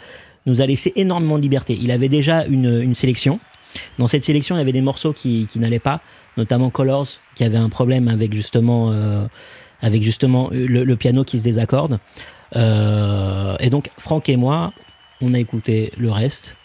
nous 0.46 0.60
a 0.60 0.66
laissé 0.66 0.92
énormément 0.96 1.36
de 1.36 1.42
liberté. 1.42 1.78
Il 1.80 1.90
avait 1.90 2.08
déjà 2.08 2.44
une, 2.46 2.80
une 2.80 2.94
sélection. 2.94 3.40
Dans 3.98 4.06
cette 4.06 4.24
sélection, 4.24 4.56
il 4.56 4.58
y 4.58 4.62
avait 4.62 4.72
des 4.72 4.80
morceaux 4.80 5.12
qui, 5.12 5.46
qui 5.48 5.58
n'allaient 5.58 5.78
pas, 5.78 6.00
notamment 6.36 6.70
Colors, 6.70 7.08
qui 7.34 7.44
avait 7.44 7.58
un 7.58 7.68
problème 7.68 8.08
avec 8.08 8.32
justement, 8.32 8.90
euh, 8.92 9.26
avec 9.82 10.02
justement 10.02 10.48
le, 10.52 10.94
piano 10.94 11.24
qui 11.24 11.38
se 11.38 11.42
désaccorde. 11.42 11.98
Et 12.54 13.70
donc, 13.70 13.90
Franck 13.98 14.28
et 14.28 14.36
moi, 14.36 14.72
on 15.20 15.34
a 15.34 15.38
écouté 15.38 15.92
le 15.98 16.10
reste. 16.10 16.56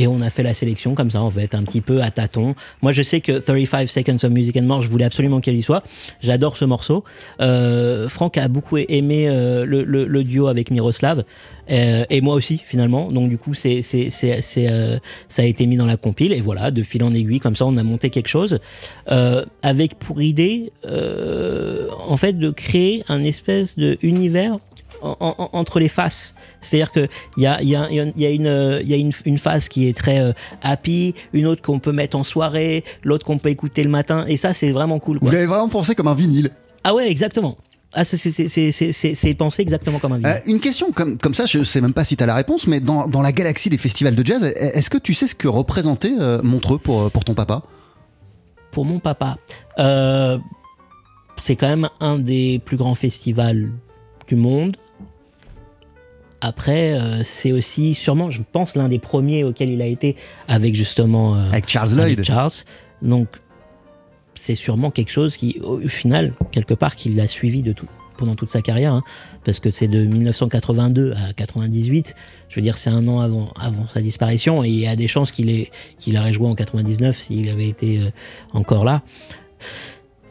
Et 0.00 0.06
on 0.06 0.22
a 0.22 0.30
fait 0.30 0.42
la 0.42 0.54
sélection 0.54 0.94
comme 0.94 1.10
ça, 1.10 1.20
en 1.20 1.30
fait, 1.30 1.54
un 1.54 1.62
petit 1.62 1.82
peu 1.82 2.00
à 2.00 2.10
tâtons. 2.10 2.54
Moi, 2.80 2.92
je 2.92 3.02
sais 3.02 3.20
que 3.20 3.32
35 3.32 3.86
Seconds 3.86 4.24
of 4.24 4.32
Music 4.32 4.56
and 4.56 4.62
More, 4.62 4.80
je 4.80 4.88
voulais 4.88 5.04
absolument 5.04 5.42
qu'elle 5.42 5.58
y 5.58 5.62
soit. 5.62 5.82
J'adore 6.22 6.56
ce 6.56 6.64
morceau. 6.64 7.04
Euh, 7.42 8.08
Franck 8.08 8.38
a 8.38 8.48
beaucoup 8.48 8.78
aimé 8.78 9.28
euh, 9.28 9.66
le, 9.66 10.24
duo 10.24 10.46
avec 10.46 10.70
Miroslav. 10.70 11.24
Euh, 11.70 12.04
et 12.08 12.22
moi 12.22 12.34
aussi, 12.34 12.62
finalement. 12.64 13.08
Donc, 13.08 13.28
du 13.28 13.36
coup, 13.36 13.52
euh, 13.52 14.98
ça 15.28 15.42
a 15.42 15.44
été 15.44 15.66
mis 15.66 15.76
dans 15.76 15.84
la 15.84 15.98
compile. 15.98 16.32
Et 16.32 16.40
voilà, 16.40 16.70
de 16.70 16.82
fil 16.82 17.04
en 17.04 17.12
aiguille, 17.12 17.38
comme 17.38 17.56
ça, 17.56 17.66
on 17.66 17.76
a 17.76 17.82
monté 17.82 18.08
quelque 18.08 18.28
chose. 18.28 18.58
Avec 19.06 19.98
pour 19.98 20.22
idée, 20.22 20.72
en 20.82 22.16
fait, 22.16 22.38
de 22.38 22.48
créer 22.48 23.04
un 23.10 23.22
espèce 23.22 23.76
d'univers 23.76 24.60
en- 25.02 25.16
en- 25.20 25.50
entre 25.52 25.78
les 25.80 25.88
faces. 25.88 26.34
C'est-à-dire 26.60 26.92
qu'il 26.92 27.08
y 27.38 27.46
a, 27.46 27.60
il 27.62 27.68
y 27.68 27.76
a, 27.76 27.88
il 27.90 27.96
y 27.96 28.00
a- 28.00 28.04
il 28.16 28.22
y 28.22 28.26
a, 28.26 28.30
une, 28.30 28.46
euh, 28.46 28.82
y 28.82 28.94
a 28.94 28.96
une, 28.96 29.12
une 29.24 29.38
phase 29.38 29.68
qui 29.68 29.88
est 29.88 29.96
très 29.96 30.20
euh, 30.20 30.32
happy, 30.62 31.14
une 31.32 31.46
autre 31.46 31.62
qu'on 31.62 31.78
peut 31.78 31.92
mettre 31.92 32.16
en 32.16 32.24
soirée, 32.24 32.84
l'autre 33.02 33.24
qu'on 33.26 33.38
peut 33.38 33.48
écouter 33.50 33.82
le 33.82 33.90
matin, 33.90 34.24
et 34.28 34.36
ça, 34.36 34.54
c'est 34.54 34.70
vraiment 34.72 34.98
cool. 34.98 35.18
Vous 35.20 35.30
l'avez 35.30 35.46
vraiment 35.46 35.68
pensé 35.68 35.94
comme 35.94 36.08
un 36.08 36.14
vinyle? 36.14 36.50
Ah 36.84 36.94
ouais, 36.94 37.10
exactement. 37.10 37.56
Ah, 37.92 38.04
c'est- 38.04 39.34
pensé 39.34 39.62
exactement 39.62 39.98
comme 39.98 40.12
un 40.12 40.18
vinyle. 40.18 40.32
Euh, 40.32 40.38
une 40.50 40.60
question 40.60 40.92
comme, 40.92 41.18
comme 41.18 41.34
ça, 41.34 41.44
je 41.46 41.64
sais 41.64 41.80
même 41.80 41.92
pas 41.92 42.04
si 42.04 42.16
tu 42.16 42.22
as 42.22 42.26
la 42.26 42.36
réponse, 42.36 42.66
mais 42.68 42.78
dans, 42.80 43.06
dans 43.08 43.20
la 43.22 43.32
galaxie 43.32 43.68
des 43.68 43.78
festivals 43.78 44.14
de 44.14 44.24
jazz, 44.24 44.44
est-ce 44.44 44.90
que 44.90 44.98
tu 44.98 45.12
sais 45.12 45.26
ce 45.26 45.34
que 45.34 45.48
représentait 45.48 46.14
euh, 46.20 46.40
Montreux 46.42 46.78
pour, 46.78 47.10
pour 47.10 47.24
ton 47.24 47.34
papa? 47.34 47.62
Pour 48.70 48.84
mon 48.84 49.00
papa, 49.00 49.38
euh, 49.80 50.38
c'est 51.42 51.56
quand 51.56 51.66
même 51.68 51.88
un 51.98 52.18
des 52.18 52.60
plus 52.64 52.76
grands 52.76 52.94
festivals 52.94 53.70
du 54.28 54.36
monde. 54.36 54.76
Après, 56.40 56.92
euh, 56.92 57.22
c'est 57.24 57.52
aussi 57.52 57.94
sûrement, 57.94 58.30
je 58.30 58.40
pense, 58.52 58.74
l'un 58.74 58.88
des 58.88 58.98
premiers 58.98 59.44
auxquels 59.44 59.70
il 59.70 59.82
a 59.82 59.86
été 59.86 60.16
avec 60.48 60.74
justement 60.74 61.34
euh, 61.36 61.48
Avec 61.50 61.68
Charles 61.68 61.92
avec 62.00 62.16
Lloyd. 62.16 62.24
Charles. 62.26 62.52
Donc, 63.02 63.28
c'est 64.34 64.54
sûrement 64.54 64.90
quelque 64.90 65.10
chose 65.10 65.36
qui, 65.36 65.58
au 65.62 65.80
final, 65.80 66.32
quelque 66.50 66.72
part, 66.74 66.96
qu'il 66.96 67.18
a 67.20 67.26
suivi 67.26 67.62
de 67.62 67.72
tout, 67.72 67.88
pendant 68.16 68.34
toute 68.36 68.50
sa 68.50 68.62
carrière, 68.62 68.94
hein, 68.94 69.02
parce 69.44 69.58
que 69.60 69.70
c'est 69.70 69.88
de 69.88 70.04
1982 70.04 71.12
à 71.28 71.32
98. 71.34 72.14
Je 72.48 72.56
veux 72.56 72.62
dire, 72.62 72.78
c'est 72.78 72.90
un 72.90 73.06
an 73.08 73.20
avant, 73.20 73.52
avant 73.60 73.86
sa 73.88 74.00
disparition, 74.00 74.64
et 74.64 74.68
il 74.68 74.78
y 74.78 74.86
a 74.86 74.96
des 74.96 75.08
chances 75.08 75.30
qu'il 75.32 75.50
ait- 75.50 75.70
qu'il 75.98 76.16
aurait 76.16 76.32
joué 76.32 76.46
en 76.46 76.54
99 76.54 77.20
s'il 77.20 77.48
avait 77.50 77.68
été 77.68 77.98
euh, 77.98 78.10
encore 78.54 78.84
là. 78.84 79.02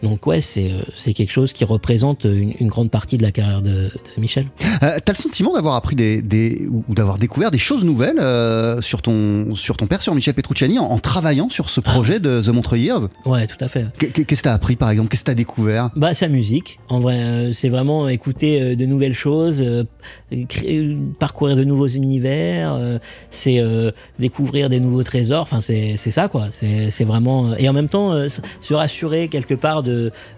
Donc 0.04 0.26
ouais, 0.28 0.42
c'est 0.42 0.72
euh, 0.72 0.82
c'est 0.96 1.14
quelque 1.14 1.32
chose 1.32 1.52
qui 1.54 1.64
représente 1.66 2.24
une, 2.24 2.54
une 2.60 2.68
grande 2.68 2.90
partie 2.90 3.18
de 3.18 3.24
la 3.24 3.32
carrière 3.32 3.62
de, 3.62 3.70
de 3.72 3.92
Michel. 4.18 4.46
Euh, 4.84 4.98
T'as 5.04 5.12
le 5.14 5.18
sentiment 5.18 5.54
d'avoir 5.54 5.76
appris 5.76 5.96
des, 5.96 6.22
des- 6.22 6.68
ou 6.70 6.94
d'avoir 6.94 7.18
découvert 7.18 7.52
des 7.52 7.58
choses 7.58 7.84
nouvelles 7.84 8.20
euh, 8.20 8.82
sur, 8.82 9.02
ton, 9.02 9.56
sur 9.56 9.76
ton 9.78 9.88
père, 9.88 10.02
sur 10.02 10.16
Michel 10.16 10.34
Petrucciani, 10.34 10.80
en, 10.80 10.86
en 10.86 11.00
travaillant 11.00 11.50
sur 11.50 11.70
ce 11.70 11.82
projet 11.82 12.20
de 12.20 12.42
The 12.42 12.50
Montreux 12.50 12.78
Years? 12.78 13.08
Ouais, 13.26 13.46
tout 13.48 13.58
à 13.60 13.68
fait. 13.68 13.86
Qu'est- 13.98 14.24
Qu'est-ce 14.26 14.42
que 14.42 14.48
t'as 14.48 14.54
appris 14.54 14.76
par 14.76 14.90
exemple? 14.90 15.10
Qu'est-ce 15.10 15.24
que 15.24 15.32
t'as 15.32 15.36
découvert? 15.36 15.90
Bah 15.96 16.14
sa 16.14 16.28
musique, 16.30 16.80
en 16.90 17.00
vrai, 17.00 17.20
euh, 17.20 17.54
c'est 17.54 17.70
vraiment 17.70 18.08
écouter 18.08 18.76
de 18.76 18.86
nouvelles 18.86 19.14
choses, 19.14 19.64
créer- 20.48 20.96
parcourir 21.20 21.56
de 21.56 21.64
nouveaux 21.64 21.88
univers, 21.88 22.80
c'est 23.32 23.62
découvrir 24.18 24.70
des 24.70 24.80
nouveaux 24.80 25.04
trésors. 25.04 25.42
Enfin, 25.42 25.62
c'est 25.62 25.96
c'est 25.98 26.12
ça 26.12 26.28
quoi. 26.28 26.48
C'est 26.52 26.92
c'est 26.92 27.04
vraiment 27.06 27.56
et 27.58 27.68
en 27.70 27.74
même 27.74 27.90
temps 27.90 28.14
se 28.62 28.74
rassurer 28.74 29.28
quelque 29.28 29.54
part 29.56 29.84
de 29.84 29.89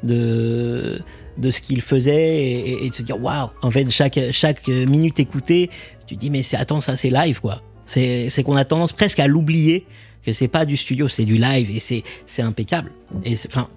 de 0.04 1.02
de 1.38 1.52
ce 1.52 1.62
qu'il 1.62 1.82
faisait 1.82 2.84
et, 2.84 2.90
de 2.90 2.94
se 2.94 3.02
dire 3.02 3.22
waouh. 3.22 3.50
En 3.62 3.72
fait, 3.72 3.90
chaque 3.90 4.20
chaque 4.32 4.68
minute 4.68 5.20
écoutée, 5.20 5.70
tu 6.08 6.16
dis 6.16 6.30
mais 6.30 6.44
c'est 6.44 6.58
attends 6.58 6.80
ça 6.80 6.98
c'est 6.98 7.10
live 7.10 7.40
quoi. 7.40 7.62
C'est 7.86 8.44
qu'on 8.44 8.56
a 8.56 8.66
tendance 8.66 8.94
presque 8.94 9.20
à 9.20 9.28
l'oublier 9.28 9.86
que 10.24 10.34
c'est 10.34 10.48
pas 10.48 10.66
du 10.66 10.78
studio, 10.78 11.08
c'est 11.08 11.26
du 11.26 11.38
live 11.38 11.72
et 11.72 11.80
c'est 11.80 12.42
impeccable. 12.42 12.92
Et 13.26 13.34
enfin, 13.48 13.68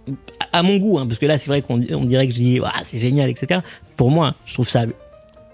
à 0.53 0.63
mon 0.63 0.77
goût, 0.77 0.99
hein, 0.99 1.07
parce 1.07 1.19
que 1.19 1.27
là 1.27 1.39
c'est 1.39 1.49
vrai 1.49 1.63
qu'on 1.63 1.85
on 1.91 2.05
dirait 2.05 2.27
que 2.29 2.35
je 2.35 2.39
dis 2.39 2.61
ah 2.65 2.83
c'est 2.85 2.99
génial, 2.99 3.31
etc. 3.31 3.61
Pour 3.97 4.11
moi, 4.11 4.35
je 4.47 4.55
trouve 4.55 4.69
ça 4.69 4.85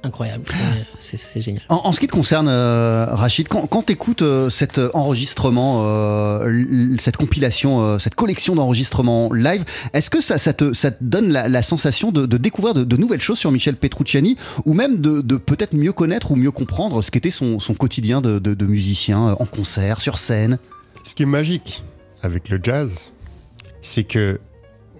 incroyable. 0.02 0.44
C'est 0.98 1.40
génial. 1.40 1.62
En, 1.68 1.82
en 1.84 1.92
ce 1.92 2.00
qui 2.00 2.06
te 2.06 2.12
concerne, 2.12 2.48
euh, 2.48 3.06
Rachid, 3.10 3.48
quand, 3.48 3.66
quand 3.66 3.82
tu 3.84 3.92
écoutes 3.92 4.24
cet 4.50 4.80
enregistrement, 4.94 5.82
euh, 5.86 6.46
l- 6.48 6.96
cette 7.00 7.16
compilation, 7.16 7.80
euh, 7.82 7.98
cette 7.98 8.14
collection 8.14 8.54
d'enregistrements 8.54 9.32
live, 9.32 9.64
est-ce 9.92 10.08
que 10.10 10.20
ça, 10.20 10.38
ça, 10.38 10.52
te, 10.52 10.72
ça 10.72 10.90
te 10.90 11.02
donne 11.02 11.30
la, 11.30 11.48
la 11.48 11.62
sensation 11.62 12.12
de, 12.12 12.26
de 12.26 12.36
découvrir 12.36 12.74
de, 12.74 12.84
de 12.84 12.96
nouvelles 12.96 13.20
choses 13.20 13.38
sur 13.38 13.50
Michel 13.50 13.76
Petrucciani 13.76 14.36
ou 14.64 14.72
même 14.74 14.98
de, 14.98 15.20
de 15.20 15.36
peut-être 15.36 15.74
mieux 15.74 15.92
connaître 15.92 16.30
ou 16.30 16.36
mieux 16.36 16.50
comprendre 16.50 17.02
ce 17.02 17.10
qu'était 17.10 17.30
son, 17.30 17.58
son 17.58 17.74
quotidien 17.74 18.20
de, 18.20 18.38
de- 18.38 18.54
de 18.54 18.64
musicien 18.66 19.28
euh, 19.28 19.34
en 19.38 19.46
concert, 19.46 20.00
sur 20.00 20.16
scène? 20.18 20.58
Ce 21.04 21.14
qui 21.14 21.24
est 21.24 21.26
magique 21.26 21.82
avec 22.22 22.48
le 22.48 22.60
jazz, 22.62 23.12
c'est 23.82 24.04
que 24.04 24.40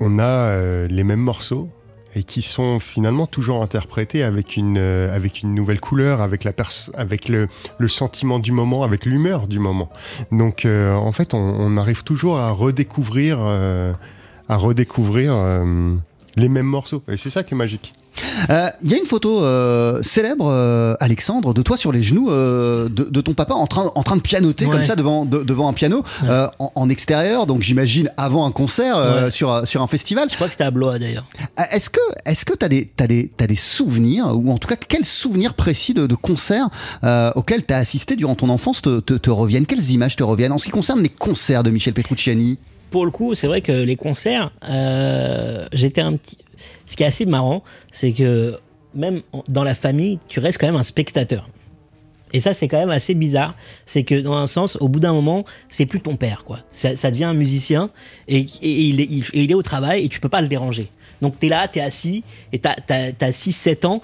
on 0.00 0.18
a 0.18 0.22
euh, 0.24 0.88
les 0.88 1.04
mêmes 1.04 1.20
morceaux 1.20 1.68
et 2.14 2.22
qui 2.22 2.42
sont 2.42 2.80
finalement 2.80 3.26
toujours 3.26 3.62
interprétés 3.62 4.22
avec 4.22 4.56
une, 4.56 4.78
euh, 4.78 5.14
avec 5.14 5.42
une 5.42 5.54
nouvelle 5.54 5.80
couleur, 5.80 6.20
avec, 6.20 6.44
la 6.44 6.52
avec 6.94 7.28
le, 7.28 7.48
le 7.78 7.88
sentiment 7.88 8.38
du 8.38 8.52
moment, 8.52 8.82
avec 8.82 9.06
l'humeur 9.06 9.46
du 9.46 9.58
moment. 9.58 9.90
Donc 10.32 10.64
euh, 10.64 10.92
en 10.94 11.12
fait, 11.12 11.34
on, 11.34 11.76
arrive 11.76 12.02
toujours 12.02 12.38
à 12.38 12.50
redécouvrir, 12.50 13.38
euh, 13.40 13.92
à 14.48 14.56
redécouvrir 14.56 15.34
les 16.36 16.48
mêmes 16.48 16.66
morceaux. 16.66 17.02
Et 17.08 17.16
c'est 17.16 17.30
ça 17.30 17.42
qui 17.42 17.54
est 17.54 17.56
magique. 17.56 17.92
Euh, 18.50 18.68
Il 18.83 18.90
y 18.90 18.94
a 18.94 18.98
une 18.98 19.04
photo 19.04 19.42
euh, 19.42 20.02
célèbre, 20.02 20.46
euh, 20.48 20.94
Alexandre, 21.00 21.54
de 21.54 21.62
toi 21.62 21.76
sur 21.76 21.92
les 21.92 22.02
genoux 22.02 22.30
euh, 22.30 22.88
de, 22.88 23.04
de 23.04 23.20
ton 23.20 23.35
papa 23.35 23.54
en 23.54 23.66
train, 23.66 23.90
en 23.94 24.02
train 24.02 24.16
de 24.16 24.20
pianoter 24.22 24.66
Ouais. 24.66 24.72
comme 24.76 24.85
ça 24.85 24.96
devant, 24.96 25.24
de- 25.24 25.42
devant 25.42 25.68
un 25.68 25.72
piano 25.72 26.04
euh, 26.24 26.48
en, 26.59 26.72
en 26.74 26.88
extérieur, 26.88 27.46
donc 27.46 27.62
j'imagine 27.62 28.11
avant 28.16 28.46
un 28.46 28.52
concert 28.52 28.96
euh, 28.96 29.24
Ouais. 29.24 29.30
sur, 29.30 29.66
sur 29.66 29.83
un 29.83 29.87
festival. 29.87 30.28
Je 30.30 30.35
crois 30.37 30.46
que 30.48 30.52
c'était 30.52 30.64
à 30.64 30.70
Blois 30.70 30.98
d'ailleurs. 30.98 31.26
Euh, 31.59 31.62
Est-ce 31.72 31.90
que 31.90 32.00
est-ce 32.24 32.44
que 32.44 32.54
t'as 32.54 32.68
des 32.68 33.56
souvenirs 33.56 34.30
ou 34.35 34.50
en 34.52 34.59
tout 34.59 34.68
cas 34.68 34.76
quels 34.76 35.04
souvenirs 35.04 35.54
précis 35.54 35.94
de, 35.94 36.06
de 36.06 36.14
concerts 36.14 36.68
euh, 37.04 37.30
auxquels 37.35 37.62
t'as 37.64 37.78
assisté 37.78 38.16
durant 38.16 38.35
ton 38.35 38.48
enfance 38.48 38.83
te, 38.83 39.00
te, 39.00 39.14
te 39.14 39.30
reviennent? 39.30 39.66
Quelles 39.66 39.90
images 39.90 40.16
te 40.16 40.22
reviennent? 40.22 40.52
En 40.52 40.59
ce 40.59 40.64
qui 40.64 40.70
concerne 40.70 41.00
les 41.02 41.09
concerts 41.09 41.62
de 41.62 41.70
Michel 41.70 41.94
Petrucciani? 41.94 42.59
Pour 42.90 43.04
le 43.04 43.11
coup, 43.12 43.35
c'est 43.35 43.46
vrai 43.46 43.61
que 43.61 43.70
les 43.72 43.96
concerts, 43.96 44.50
euh, 44.68 45.66
j'étais 45.72 46.00
un 46.00 46.16
petit. 46.16 46.38
Ce 46.86 46.96
qui 46.96 47.02
est 47.02 47.06
assez 47.06 47.26
marrant, 47.26 47.62
c'est 47.92 48.12
que 48.12 48.58
même 48.94 49.22
dans 49.48 49.64
la 49.64 49.74
famille, 49.74 50.18
tu 50.28 50.40
restes 50.40 50.58
quand 50.58 50.66
même 50.66 50.76
un 50.76 50.84
spectateur. 50.84 51.48
Et 52.32 52.40
ça, 52.40 52.54
c'est 52.54 52.68
quand 52.68 52.78
même 52.78 52.90
assez 52.90 53.14
bizarre. 53.14 53.56
C'est 53.86 54.04
que 54.04 54.20
dans 54.20 54.36
un 54.36 54.46
sens, 54.46 54.76
au 54.80 54.88
bout 54.88 55.00
d'un 55.00 55.12
moment, 55.12 55.44
c'est 55.68 55.86
plus 55.86 56.00
ton 56.00 56.16
père, 56.16 56.44
quoi. 56.44 56.60
Ça, 56.70 57.10
devient 57.10 57.24
un 57.24 57.34
musicien 57.34 57.90
et, 58.28 58.46
il, 58.62 59.00
est, 59.50 59.54
au 59.54 59.62
travail 59.62 60.04
et 60.04 60.08
tu 60.08 60.20
peux 60.20 60.28
pas 60.28 60.40
le 60.40 60.48
déranger. 60.48 60.90
Donc 61.22 61.38
t'es 61.38 61.48
là, 61.48 61.68
t'es 61.68 61.80
assis 61.80 62.24
et 62.52 62.58
t'as, 62.58 62.74
t'as 62.74 63.30
6-7 63.30 63.86
ans. 63.86 64.00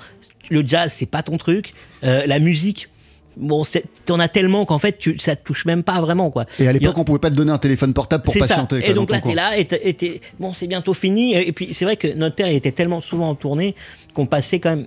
Le 0.51 0.67
jazz, 0.67 0.93
c'est 0.93 1.07
pas 1.07 1.23
ton 1.23 1.39
truc. 1.39 1.75
Euh, 2.05 2.25
la 2.27 2.39
musique, 2.39 2.89
bon, 3.37 3.63
t'en 4.05 4.19
as 4.19 4.29
tellement 4.29 4.65
qu'en 4.65 4.79
fait, 4.79 4.99
tu, 4.99 5.19
ça 5.19 5.37
te 5.37 5.45
touche 5.45 5.65
même 5.67 5.83
pas 5.83 6.01
vraiment, 6.01 6.31
quoi. 6.31 6.47
Et 6.59 6.67
à 6.67 6.73
l'époque, 6.73 6.99
on 6.99 7.05
pouvait 7.05 7.19
pas 7.19 7.31
te 7.31 7.35
donner 7.37 7.53
un 7.53 7.59
téléphone 7.59 7.93
portable 7.93 8.25
pour 8.25 8.33
patienter. 8.41 8.81
ça. 8.81 8.87
Et 8.91 8.95
donc 8.95 9.11
là, 9.11 9.21
t'es 9.21 9.35
là, 9.35 9.59
et 9.59 9.67
et 10.07 10.21
bon, 10.41 10.53
c'est 10.55 10.67
bientôt 10.67 10.95
fini. 10.95 11.35
Et 11.35 11.53
puis, 11.53 11.69
c'est 11.73 11.85
vrai 11.85 11.97
que 11.97 12.09
notre 12.15 12.35
père, 12.37 12.49
il 12.49 12.57
était 12.57 12.73
tellement 12.73 13.01
souvent 13.01 13.29
en 13.31 13.35
tournée 13.35 13.75
qu'on 14.15 14.27
passait 14.27 14.59
quand 14.61 14.71
même 14.71 14.87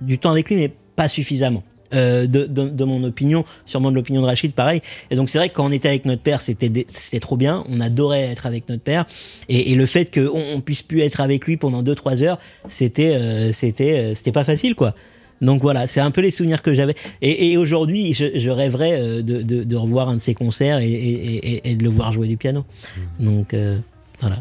du 0.00 0.18
temps 0.18 0.30
avec 0.30 0.48
lui, 0.48 0.56
mais 0.56 0.70
pas 0.96 1.08
suffisamment. 1.08 1.62
Euh, 1.92 2.28
de, 2.28 2.46
de- 2.46 2.68
de 2.68 2.84
mon 2.84 3.02
opinion, 3.02 3.44
sûrement 3.66 3.90
de 3.90 3.96
l'opinion 3.96 4.20
de 4.22 4.26
Rachid, 4.26 4.52
pareil. 4.52 4.80
Et 5.10 5.16
donc 5.16 5.28
c'est 5.28 5.38
vrai 5.38 5.48
que 5.48 5.54
quand 5.54 5.66
on 5.66 5.72
était 5.72 5.88
avec 5.88 6.04
notre 6.04 6.22
père, 6.22 6.40
c'était 6.40 6.84
trop 7.20 7.36
bien. 7.36 7.64
On 7.68 7.80
adorait 7.80 8.22
être 8.30 8.46
avec 8.46 8.68
notre 8.68 8.82
père. 8.84 9.06
Et, 9.48 9.72
et 9.72 9.74
le 9.74 9.86
fait 9.86 10.04
qu'on 10.14 10.30
on 10.54 10.60
puisse 10.60 10.82
plus 10.82 11.00
être 11.00 11.20
avec 11.20 11.46
lui 11.46 11.56
pendant 11.56 11.82
2-3 11.82 12.22
heures, 12.22 12.38
c'était 12.68 13.16
euh, 13.16 13.52
c'était 13.52 13.98
euh, 13.98 14.14
c'était 14.14 14.30
pas 14.30 14.44
facile, 14.44 14.76
quoi. 14.76 14.94
Donc 15.40 15.62
voilà, 15.62 15.86
c'est 15.86 16.00
un 16.00 16.10
peu 16.10 16.20
les 16.20 16.30
souvenirs 16.30 16.62
que 16.62 16.74
j'avais. 16.74 16.94
Et, 17.22 17.52
et 17.52 17.56
aujourd'hui, 17.56 18.12
je, 18.14 18.38
je 18.38 18.50
rêverais 18.50 18.98
euh, 19.00 19.22
de, 19.22 19.42
de- 19.42 19.64
de 19.64 19.76
revoir 19.76 20.08
un 20.08 20.16
de 20.16 20.20
ses 20.20 20.34
concerts 20.34 20.78
et, 20.80 20.90
et- 20.90 21.54
et- 21.54 21.70
et 21.70 21.74
de 21.76 21.82
le 21.82 21.90
voir 21.90 22.12
jouer 22.12 22.28
du 22.28 22.36
piano. 22.36 22.64
Donc 23.18 23.54
euh, 23.54 23.78
voilà. 24.20 24.36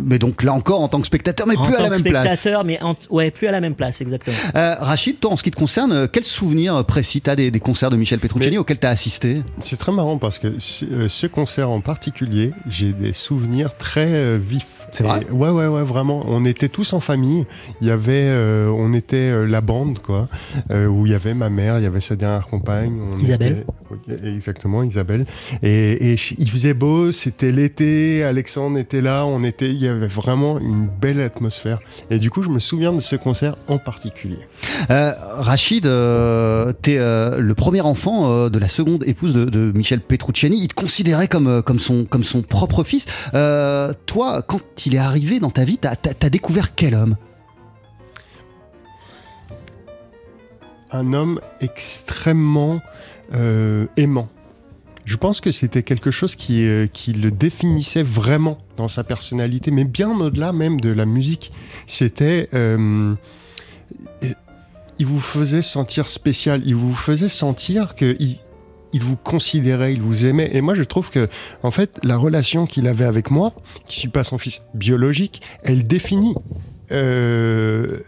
Mais 0.00 0.20
donc 0.20 0.44
là 0.44 0.52
encore, 0.52 0.80
en 0.80 0.86
tant 0.86 1.00
que 1.00 1.08
spectateur, 1.08 1.44
mais 1.48 1.56
en 1.56 1.64
plus 1.64 1.74
à 1.74 1.80
la 1.80 1.88
que 1.88 1.94
même 1.94 2.04
place. 2.04 2.26
spectateur, 2.38 2.62
mais 2.64 2.80
en- 2.80 2.94
ouais, 3.10 3.32
plus 3.32 3.48
à 3.48 3.50
la 3.50 3.60
même 3.60 3.74
place, 3.74 4.00
exactement. 4.00 4.36
Euh, 4.54 4.76
Rachid, 4.78 5.18
toi, 5.18 5.32
en 5.32 5.36
ce 5.36 5.42
qui 5.42 5.50
te 5.50 5.56
concerne, 5.56 6.06
quels 6.06 6.22
souvenirs 6.22 6.84
précis 6.84 7.20
t'as 7.20 7.34
des, 7.34 7.50
des 7.50 7.58
concerts 7.58 7.90
de 7.90 7.96
Michel 7.96 8.20
Petrucciani 8.20 8.54
Mais- 8.54 8.60
auxquels 8.60 8.78
t'as 8.78 8.90
assisté? 8.90 9.42
C'est 9.58 9.76
très 9.76 9.90
marrant 9.90 10.18
parce 10.18 10.38
que 10.38 10.54
ce, 10.60 11.08
ce 11.08 11.26
concert 11.26 11.68
en 11.70 11.80
particulier, 11.80 12.52
j'ai 12.68 12.92
des 12.92 13.12
souvenirs 13.12 13.76
très 13.76 14.06
euh, 14.14 14.38
vifs. 14.40 14.77
C'est 14.92 15.04
vrai 15.04 15.26
Ouais, 15.30 15.50
ouais, 15.50 15.66
ouais, 15.66 15.82
vraiment. 15.82 16.22
On 16.26 16.44
était 16.44 16.68
tous 16.68 16.92
en 16.92 17.00
famille. 17.00 17.46
Il 17.80 17.86
y 17.86 17.90
avait, 17.90 18.12
euh, 18.28 18.68
on 18.76 18.92
était 18.94 19.16
euh, 19.30 19.44
la 19.46 19.60
bande, 19.60 19.98
quoi, 20.00 20.28
euh, 20.70 20.86
où 20.86 21.06
il 21.06 21.12
y 21.12 21.14
avait 21.14 21.34
ma 21.34 21.50
mère, 21.50 21.78
il 21.78 21.82
y 21.84 21.86
avait 21.86 22.00
sa 22.00 22.16
dernière 22.16 22.46
compagne. 22.46 22.98
on 23.14 23.18
Isabelle. 23.18 23.52
était- 23.52 23.66
exactement, 24.24 24.82
Isabelle. 24.82 25.26
Et, 25.62 26.16
il 26.38 26.50
faisait 26.50 26.74
beau, 26.74 27.12
c'était 27.12 27.52
l'été, 27.52 28.22
Alexandre 28.24 28.78
était 28.78 29.00
là, 29.00 29.26
on 29.26 29.44
était, 29.44 29.70
il 29.70 29.82
y 29.82 29.88
avait 29.88 30.08
vraiment 30.08 30.58
une 30.58 30.86
belle 30.86 31.20
atmosphère. 31.20 31.80
Et 32.10 32.18
du 32.18 32.30
coup, 32.30 32.42
je 32.42 32.48
me 32.48 32.58
souviens 32.58 32.92
de 32.92 33.00
ce 33.00 33.16
concert 33.16 33.56
en 33.68 33.78
particulier. 33.78 34.38
Euh, 34.90 35.12
Rachid, 35.36 35.86
euh, 35.86 36.72
t'es 36.82 36.98
euh, 36.98 37.38
le 37.38 37.54
premier 37.54 37.80
enfant 37.80 38.30
euh, 38.30 38.48
de 38.48 38.58
la 38.58 38.68
seconde 38.68 39.04
épouse 39.06 39.32
de, 39.32 39.44
de 39.44 39.72
Michel 39.76 40.00
Petrucciani. 40.00 40.58
Il 40.62 40.68
te 40.68 40.74
considérait 40.74 41.28
comme, 41.28 41.62
comme, 41.62 41.78
son, 41.78 42.04
comme 42.04 42.24
son 42.24 42.42
propre 42.42 42.84
fils. 42.84 43.06
Toi, 43.32 44.42
quand 44.42 44.86
il 44.86 44.94
est 44.94 44.98
arrivé 44.98 45.40
dans 45.40 45.50
ta 45.50 45.64
vie, 45.64 45.78
t'as 45.78 45.94
as, 46.20 46.30
découvert 46.30 46.74
quel 46.74 46.94
homme? 46.94 47.16
Un 50.90 51.12
homme 51.12 51.40
extrêmement 51.60 52.80
euh, 53.34 53.86
aimant. 53.96 54.28
Je 55.04 55.16
pense 55.16 55.40
que 55.40 55.52
c'était 55.52 55.82
quelque 55.82 56.10
chose 56.10 56.34
qui, 56.34 56.66
euh, 56.66 56.86
qui 56.86 57.12
le 57.12 57.30
définissait 57.30 58.02
vraiment 58.02 58.58
dans 58.76 58.88
sa 58.88 59.04
personnalité, 59.04 59.70
mais 59.70 59.84
bien 59.84 60.10
au-delà 60.18 60.52
même 60.52 60.80
de 60.80 60.90
la 60.90 61.06
musique. 61.06 61.52
C'était... 61.86 62.48
euh, 62.54 63.14
il 65.00 65.06
vous 65.06 65.20
faisait 65.20 65.62
sentir 65.62 66.08
spécial, 66.08 66.60
il 66.64 66.74
vous 66.74 66.92
faisait 66.92 67.28
sentir 67.28 67.94
que 67.94 68.16
il, 68.18 68.40
vous 69.00 69.14
considérait, 69.16 69.92
il 69.92 70.02
vous 70.02 70.26
aimait. 70.26 70.50
Et 70.52 70.60
moi, 70.60 70.74
je 70.74 70.82
trouve 70.82 71.10
que, 71.10 71.28
en 71.62 71.70
fait, 71.70 72.00
la 72.02 72.16
relation 72.16 72.66
qu'il 72.66 72.88
avait 72.88 73.04
avec 73.04 73.30
moi, 73.30 73.52
qui 73.86 74.00
suis 74.00 74.08
pas 74.08 74.24
son 74.24 74.38
fils 74.38 74.60
biologique, 74.74 75.40
elle 75.62 75.86
définit 75.86 76.34
ce 76.90 77.98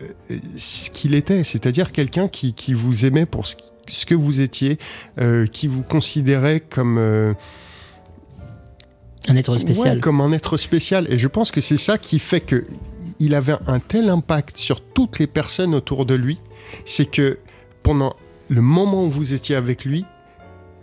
qu'il 0.93 1.15
était, 1.15 1.45
c'est-à-dire 1.45 1.93
quelqu'un 1.93 2.27
qui, 2.27 2.55
qui 2.55 2.75
vous 2.75 3.05
aimait 3.05 3.27
pour 3.27 3.47
ce, 3.47 3.55
ce 3.93 4.07
que 4.07 4.15
vous 4.15 4.41
étiez, 4.41 4.79
euh, 5.19 5.47
qui 5.47 5.67
vous 5.67 5.83
considérait 5.83 6.61
comme 6.61 6.99
euh, 6.99 7.35
Un 9.29 9.37
être 9.37 9.57
spécial. 9.57 9.97
Ouais, 9.97 10.01
comme 10.01 10.21
un 10.21 10.33
être 10.33 10.57
spécial. 10.57 11.07
Et 11.11 11.19
je 11.19 11.29
pense 11.29 11.51
que 11.51 11.61
c'est 11.61 11.79
ça 11.79 11.99
qui 11.99 12.19
fait 12.19 12.41
que 12.41 12.65
il 13.19 13.35
avait 13.35 13.57
un 13.67 13.81
tel 13.81 14.09
impact 14.09 14.57
sur 14.57 14.81
toutes 14.81 15.19
les 15.19 15.27
personnes 15.27 15.75
autour 15.75 16.07
de 16.07 16.15
lui, 16.15 16.39
c'est 16.87 17.11
que 17.11 17.39
pendant 17.83 18.15
le 18.49 18.63
moment 18.63 19.05
où 19.05 19.11
vous 19.11 19.35
étiez 19.35 19.57
avec 19.57 19.85
lui, 19.85 20.05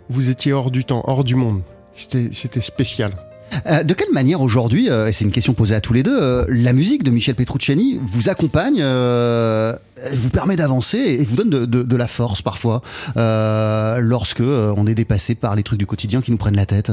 vous 0.08 0.30
étiez 0.30 0.52
hors 0.52 0.70
du 0.70 0.84
temps, 0.84 1.02
hors 1.06 1.24
du 1.24 1.34
monde. 1.34 1.62
C'était 1.94 2.30
c'était 2.32 2.60
spécial. 2.60 3.12
Euh, 3.66 3.82
de 3.82 3.94
quelle 3.94 4.12
manière 4.12 4.40
aujourd'hui, 4.40 4.90
euh, 4.90 5.08
et 5.08 5.12
c'est 5.12 5.24
une 5.24 5.30
question 5.30 5.54
posée 5.54 5.74
à 5.74 5.80
tous 5.80 5.92
les 5.92 6.02
deux, 6.02 6.18
euh, 6.20 6.44
la 6.48 6.72
musique 6.72 7.02
de 7.02 7.10
Michel 7.10 7.34
Petrucciani 7.34 8.00
vous 8.02 8.28
accompagne, 8.28 8.82
vous 10.12 10.30
permet 10.30 10.56
d'avancer 10.56 10.98
et 10.98 11.24
vous 11.24 11.36
donne 11.36 11.50
de, 11.50 11.96
la 11.96 12.06
force 12.06 12.42
parfois 12.42 12.82
lorsque 13.16 14.40
on 14.40 14.86
est 14.86 14.94
dépassé 14.94 15.34
par 15.34 15.56
les 15.56 15.62
trucs 15.62 15.78
du 15.78 15.86
quotidien 15.86 16.20
qui 16.20 16.30
nous 16.30 16.36
prennent 16.36 16.56
la 16.56 16.66
tête? 16.66 16.92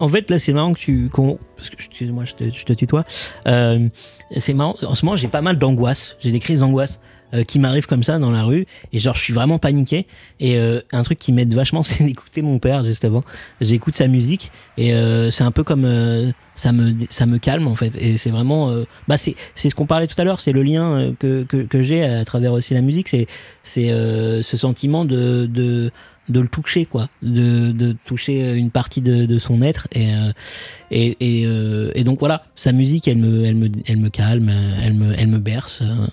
En 0.00 0.08
fait, 0.08 0.30
là, 0.30 0.38
c'est 0.38 0.52
marrant 0.52 0.72
que 0.72 0.78
tu. 0.78 1.10
parce 1.56 1.68
que, 1.68 1.76
excuse-moi, 1.76 2.24
je 2.24 2.34
te, 2.34 2.50
je 2.50 2.64
te 2.64 2.72
tutoie. 2.72 3.04
C'est 3.44 4.54
marrant. 4.54 4.76
En 4.86 4.94
ce 4.94 5.04
moment, 5.04 5.16
j'ai 5.16 5.28
pas 5.28 5.42
mal 5.42 5.58
d'angoisse. 5.58 6.16
J'ai 6.20 6.30
des 6.30 6.40
crises 6.40 6.60
d'angoisse 6.60 7.00
euh, 7.34 7.42
qui 7.42 7.58
m'arrivent 7.58 7.86
comme 7.86 8.02
ça 8.02 8.18
dans 8.18 8.30
la 8.30 8.44
rue. 8.44 8.66
Et 8.92 8.98
genre, 8.98 9.14
je 9.14 9.20
suis 9.20 9.32
vraiment 9.32 9.58
paniqué. 9.58 10.06
Et 10.38 10.56
euh, 10.56 10.80
un 10.92 11.02
truc 11.02 11.18
qui 11.18 11.32
m'aide 11.32 11.52
vachement, 11.52 11.82
c'est 11.82 12.04
d'écouter 12.04 12.42
mon 12.42 12.58
père, 12.58 12.84
juste 12.84 13.04
avant. 13.04 13.24
J'écoute 13.60 13.96
sa 13.96 14.06
musique. 14.06 14.52
Et 14.76 14.94
euh, 14.94 15.30
c'est 15.30 15.44
un 15.44 15.50
peu 15.50 15.64
comme. 15.64 15.84
ça 16.54 16.72
me, 16.72 16.94
ça 17.10 17.26
me 17.26 17.38
calme, 17.38 17.66
en 17.66 17.74
fait. 17.74 17.96
Et 18.00 18.16
c'est 18.16 18.30
vraiment. 18.30 18.72
bah, 19.08 19.16
c'est, 19.16 19.34
c'est 19.54 19.68
ce 19.68 19.74
qu'on 19.74 19.86
parlait 19.86 20.06
tout 20.06 20.20
à 20.20 20.24
l'heure. 20.24 20.40
C'est 20.40 20.52
le 20.52 20.62
lien 20.62 21.14
que, 21.18 21.42
que, 21.42 21.82
j'ai 21.82 22.04
à 22.04 22.24
travers 22.24 22.52
aussi 22.52 22.74
la 22.74 22.80
musique. 22.80 23.08
C'est, 23.08 23.26
c'est 23.64 23.88
ce 23.88 24.56
sentiment 24.56 25.04
de. 25.04 25.46
de 25.46 25.90
de 26.28 26.40
le 26.40 26.48
toucher 26.48 26.86
quoi 26.86 27.08
de, 27.22 27.70
de 27.70 27.94
toucher 28.04 28.54
une 28.54 28.72
partie 28.72 29.00
de, 29.00 29.26
de 29.26 29.38
son 29.38 29.62
être 29.62 29.86
et 29.92 30.10
et, 30.90 31.42
et, 31.94 32.04
donc 32.04 32.18
voilà 32.18 32.44
sa 32.56 32.72
musique 32.72 33.06
elle 33.06 33.18
me 33.18 33.44
elle 33.44 33.54
me 33.54 33.68
elle 33.86 33.98
me 33.98 34.08
calme 34.08 34.50
elle 34.82 34.94
me 34.94 35.14
elle 35.16 35.28
me 35.28 35.38
berce 35.38 35.82
euh, 35.82 36.06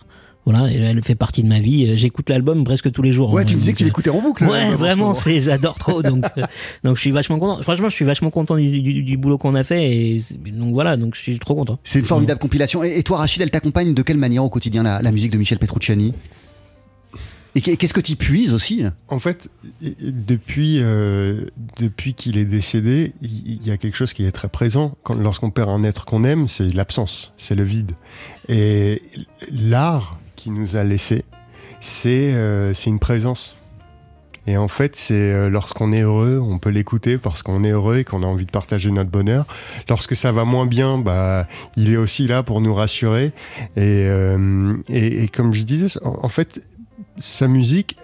voilà 0.45 0.69
elle 0.71 1.01
fait 1.03 1.15
partie 1.15 1.41
de 1.43 1.47
ma 1.47 1.59
vie 1.59 1.97
j'écoute 1.97 2.29
l'album 2.29 2.63
presque 2.65 2.91
tous 2.91 3.01
les 3.01 3.11
jours 3.13 3.31
Ouais, 3.31 3.43
hein, 3.43 3.45
tu 3.45 3.55
me 3.55 3.61
disais 3.61 3.71
que 3.73 3.77
tu 3.77 3.83
euh, 3.83 3.87
l'écoutais 3.87 4.09
en 4.09 4.21
boucle. 4.21 4.43
Ouais, 4.45 4.71
euh, 4.71 4.75
vraiment, 4.75 5.13
franchement. 5.13 5.13
c'est 5.13 5.41
j'adore 5.41 5.77
trop. 5.79 6.01
Donc, 6.03 6.25
euh, 6.37 6.41
donc 6.83 6.97
je 6.97 7.01
suis 7.01 7.11
vachement 7.11 7.39
content. 7.39 7.61
Franchement, 7.61 7.89
je 7.89 7.95
suis 7.95 8.05
vachement 8.05 8.29
content 8.29 8.57
du, 8.57 8.81
du- 8.81 9.03
du 9.03 9.17
boulot 9.17 9.37
qu'on 9.37 9.55
a 9.55 9.63
fait. 9.63 9.89
Et 9.95 10.17
donc 10.51 10.73
voilà, 10.73 10.97
donc 10.97 11.15
je 11.15 11.21
suis 11.21 11.39
trop 11.39 11.55
content. 11.55 11.79
C'est 11.83 11.99
une 11.99 12.05
formidable 12.05 12.39
compilation. 12.39 12.83
Et, 12.83 12.97
et 12.99 13.03
toi, 13.03 13.19
Rachid, 13.19 13.41
elle 13.41 13.51
t'accompagne 13.51 13.93
de 13.93 14.01
quelle 14.01 14.17
manière 14.17 14.43
au 14.43 14.49
quotidien 14.49 14.83
la, 14.83 15.01
la 15.01 15.11
musique 15.11 15.31
de 15.31 15.37
Michel 15.37 15.59
Petrucciani? 15.59 16.13
Et 17.55 17.61
qu'est- 17.61 17.77
qu'est-ce 17.77 17.93
que 17.93 18.01
tu 18.01 18.15
puises 18.15 18.51
aussi? 18.51 18.83
En 19.09 19.19
fait, 19.19 19.47
depuis, 20.01 20.79
euh, 20.79 21.45
depuis 21.79 22.15
qu'il 22.15 22.37
est 22.37 22.45
décédé, 22.45 23.13
il 23.21 23.59
il 23.61 23.67
y, 23.67 23.71
a 23.71 23.77
quelque 23.77 23.95
chose 23.95 24.11
qui 24.13 24.25
est 24.25 24.31
très 24.31 24.49
présent. 24.49 24.97
Quand, 25.03 25.13
lorsqu'on 25.13 25.51
perd 25.51 25.69
un 25.69 25.83
être 25.83 26.03
qu'on 26.05 26.23
aime, 26.23 26.47
c'est 26.47 26.73
l'absence, 26.73 27.31
c'est 27.37 27.55
le 27.55 27.63
vide. 27.63 27.91
Et 28.49 29.01
l'art 29.51 30.17
qui 30.43 30.51
nous 30.51 30.75
a 30.75 30.83
laissé, 30.83 31.23
c'est 31.79 32.33
euh, 32.33 32.73
une 32.85 32.99
présence. 32.99 33.55
Et 34.45 34.57
en 34.57 34.67
fait, 34.67 34.97
c'est 34.97 35.13
euh, 35.13 35.49
lorsqu'on 35.49 35.93
est 35.93 36.01
heureux, 36.01 36.37
on 36.43 36.59
peut 36.59 36.69
l'écouter 36.69 37.17
parce 37.17 37.43
qu'on 37.43 37.63
est 37.63 37.69
heureux 37.69 37.99
et 37.99 38.03
qu'on 38.03 38.23
a 38.23 38.25
envie 38.25 38.45
de 38.45 38.51
partager 38.51 38.91
notre 38.91 39.09
bonheur. 39.09 39.45
Lorsque 39.87 40.17
ça 40.17 40.33
va 40.33 40.43
moins 40.43 40.65
bien, 40.65 40.97
bah, 40.97 41.47
il 41.77 41.93
est 41.93 41.95
aussi 41.95 42.27
là 42.27 42.43
pour 42.43 42.59
nous 42.59 42.75
rassurer. 42.75 43.31
Et, 43.77 44.03
euh, 44.09 44.73
et 44.89 45.29
comme 45.29 45.53
je 45.53 45.63
disais, 45.63 45.97
en, 46.03 46.25
en 46.25 46.29
fait, 46.29 46.61
sa 47.19 47.47
musique, 47.47 47.95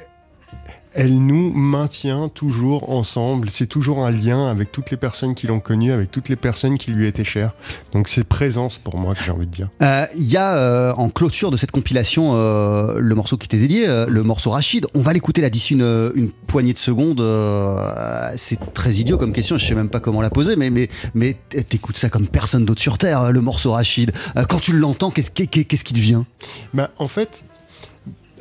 elle 0.99 1.17
nous 1.17 1.53
maintient 1.53 2.27
toujours 2.27 2.89
ensemble. 2.89 3.49
C'est 3.49 3.67
toujours 3.67 4.05
un 4.05 4.11
lien 4.11 4.47
avec 4.49 4.69
toutes 4.71 4.91
les 4.91 4.97
personnes 4.97 5.33
qui 5.33 5.47
l'ont 5.47 5.61
connu, 5.61 5.93
avec 5.93 6.11
toutes 6.11 6.27
les 6.27 6.35
personnes 6.35 6.77
qui 6.77 6.91
lui 6.91 7.07
étaient 7.07 7.23
chères. 7.23 7.53
Donc 7.93 8.09
c'est 8.09 8.25
présence 8.25 8.79
pour 8.79 8.97
moi 8.97 9.15
que 9.15 9.23
j'ai 9.23 9.31
envie 9.31 9.47
de 9.47 9.51
dire. 9.51 9.69
Euh, 9.81 10.05
Il 10.17 10.25
y 10.29 10.35
a 10.35 10.55
euh, 10.57 10.93
en 10.97 11.09
clôture 11.09 11.51
de 11.51 11.57
cette 11.57 11.71
compilation 11.71 12.31
euh, 12.33 12.99
le 12.99 13.15
morceau 13.15 13.37
qui 13.37 13.47
t'est 13.47 13.57
dédié, 13.57 13.87
euh, 13.87 14.07
le 14.09 14.23
morceau 14.23 14.49
Rachid. 14.51 14.87
On 14.93 14.99
va 15.01 15.13
l'écouter 15.13 15.39
là 15.41 15.49
d'ici 15.49 15.73
une, 15.73 16.11
une 16.15 16.31
poignée 16.47 16.73
de 16.73 16.77
secondes. 16.77 17.21
euh, 17.21 18.29
c'est 18.35 18.73
très 18.73 18.95
idiot 18.95 19.17
comme 19.17 19.31
question, 19.31 19.57
je 19.57 19.65
sais 19.65 19.75
même 19.75 19.89
pas 19.89 20.01
comment 20.01 20.21
la 20.21 20.29
poser, 20.29 20.57
mais, 20.57 20.69
mais, 20.69 20.89
mais 21.13 21.37
t'écoutes 21.69 21.97
ça 21.97 22.09
comme 22.09 22.27
personne 22.27 22.65
d'autre 22.65 22.81
sur 22.81 22.97
Terre, 22.97 23.31
le 23.31 23.39
morceau 23.41 23.71
Rachid. 23.71 24.11
Euh, 24.35 24.43
quand 24.43 24.59
tu 24.59 24.73
l'entends, 24.73 25.11
qu'est-ce 25.11 25.31
qu'est- 25.31 25.47
qu'est-ce 25.47 25.83
qui 25.85 25.93
te 25.93 25.99
vient? 25.99 26.25
Bah, 26.73 26.89
en 26.99 27.07
fait, 27.07 27.45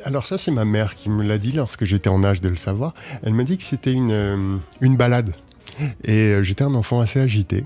alors 0.05 0.25
ça 0.27 0.37
c'est 0.37 0.51
ma 0.51 0.65
mère 0.65 0.95
qui 0.95 1.09
me 1.09 1.23
l'a 1.23 1.37
dit 1.37 1.51
lorsque 1.51 1.85
j'étais 1.85 2.09
en 2.09 2.23
âge 2.23 2.41
de 2.41 2.49
le 2.49 2.55
savoir. 2.57 2.93
Elle 3.23 3.33
m'a 3.33 3.43
dit 3.43 3.57
que 3.57 3.63
c'était 3.63 3.91
une, 3.93 4.11
euh, 4.11 4.57
une 4.81 4.95
balade. 4.97 5.31
Et 6.03 6.33
euh, 6.33 6.43
j'étais 6.43 6.63
un 6.63 6.73
enfant 6.73 6.99
assez 6.99 7.19
agité. 7.19 7.63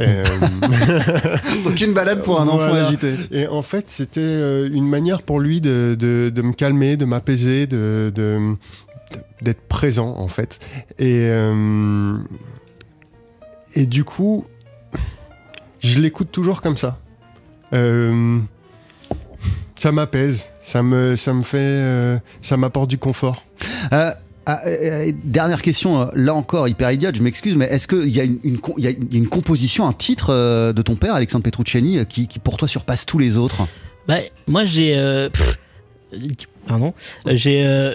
Euh, 0.00 0.24
Donc 1.64 1.80
une 1.80 1.92
balade 1.92 2.22
pour 2.22 2.40
un 2.40 2.46
enfant 2.48 2.68
Voilà. 2.68 2.86
agité. 2.88 3.14
Et 3.32 3.46
en 3.48 3.62
fait, 3.62 3.90
c'était 3.90 4.68
une 4.68 4.88
manière 4.88 5.22
pour 5.22 5.40
lui 5.40 5.60
de, 5.60 5.96
de- 5.98 6.30
de 6.34 6.42
me 6.42 6.52
calmer, 6.52 6.96
de 6.96 7.04
m'apaiser, 7.04 7.66
de- 7.66 8.12
d'être 9.42 9.62
présent 9.62 10.14
en 10.16 10.28
fait. 10.28 10.60
Et, 10.98 11.24
euh, 11.28 12.14
et 13.74 13.86
du 13.86 14.04
coup, 14.04 14.44
je 15.80 15.98
l'écoute 16.00 16.30
toujours 16.30 16.60
comme 16.62 16.76
ça. 16.76 16.98
Euh, 17.72 18.38
ça 19.80 19.92
m'apaise, 19.92 20.50
ça 20.62 20.82
me, 20.82 21.16
ça 21.16 21.32
me 21.32 21.42
fait, 21.42 21.56
euh, 21.58 22.18
ça 22.42 22.56
m'apporte 22.58 22.90
du 22.90 22.98
confort. 22.98 23.44
Euh, 23.92 24.10
ah, 24.46 24.60
euh, 24.66 25.10
dernière 25.24 25.62
question, 25.62 26.10
là 26.14 26.34
encore 26.34 26.68
hyper 26.68 26.90
idiote, 26.92 27.14
je 27.16 27.22
m'excuse, 27.22 27.56
mais 27.56 27.64
est-ce 27.66 27.88
qu'il 27.88 28.08
y, 28.08 28.20
a 28.20 28.24
une- 28.24 28.38
y 28.44 28.46
a 28.46 28.50
une 28.50 28.58
il 28.76 28.84
y 28.84 29.16
a 29.16 29.18
une 29.18 29.28
composition, 29.28 29.86
un 29.88 29.92
titre 29.94 30.72
de 30.72 30.82
ton 30.82 30.96
père, 30.96 31.14
Alexandre 31.14 31.44
Petrucciani, 31.44 32.04
qui, 32.06 32.28
qui 32.28 32.38
pour 32.38 32.56
toi 32.58 32.68
surpasse 32.68 33.06
tous 33.06 33.18
les 33.18 33.36
autres? 33.38 33.62
Bah, 34.06 34.16
moi, 34.46 34.64
j'ai. 34.66 34.94
euh, 34.98 35.28
pardon. 36.66 36.92
J'ai. 37.26 37.64
euh, 37.66 37.94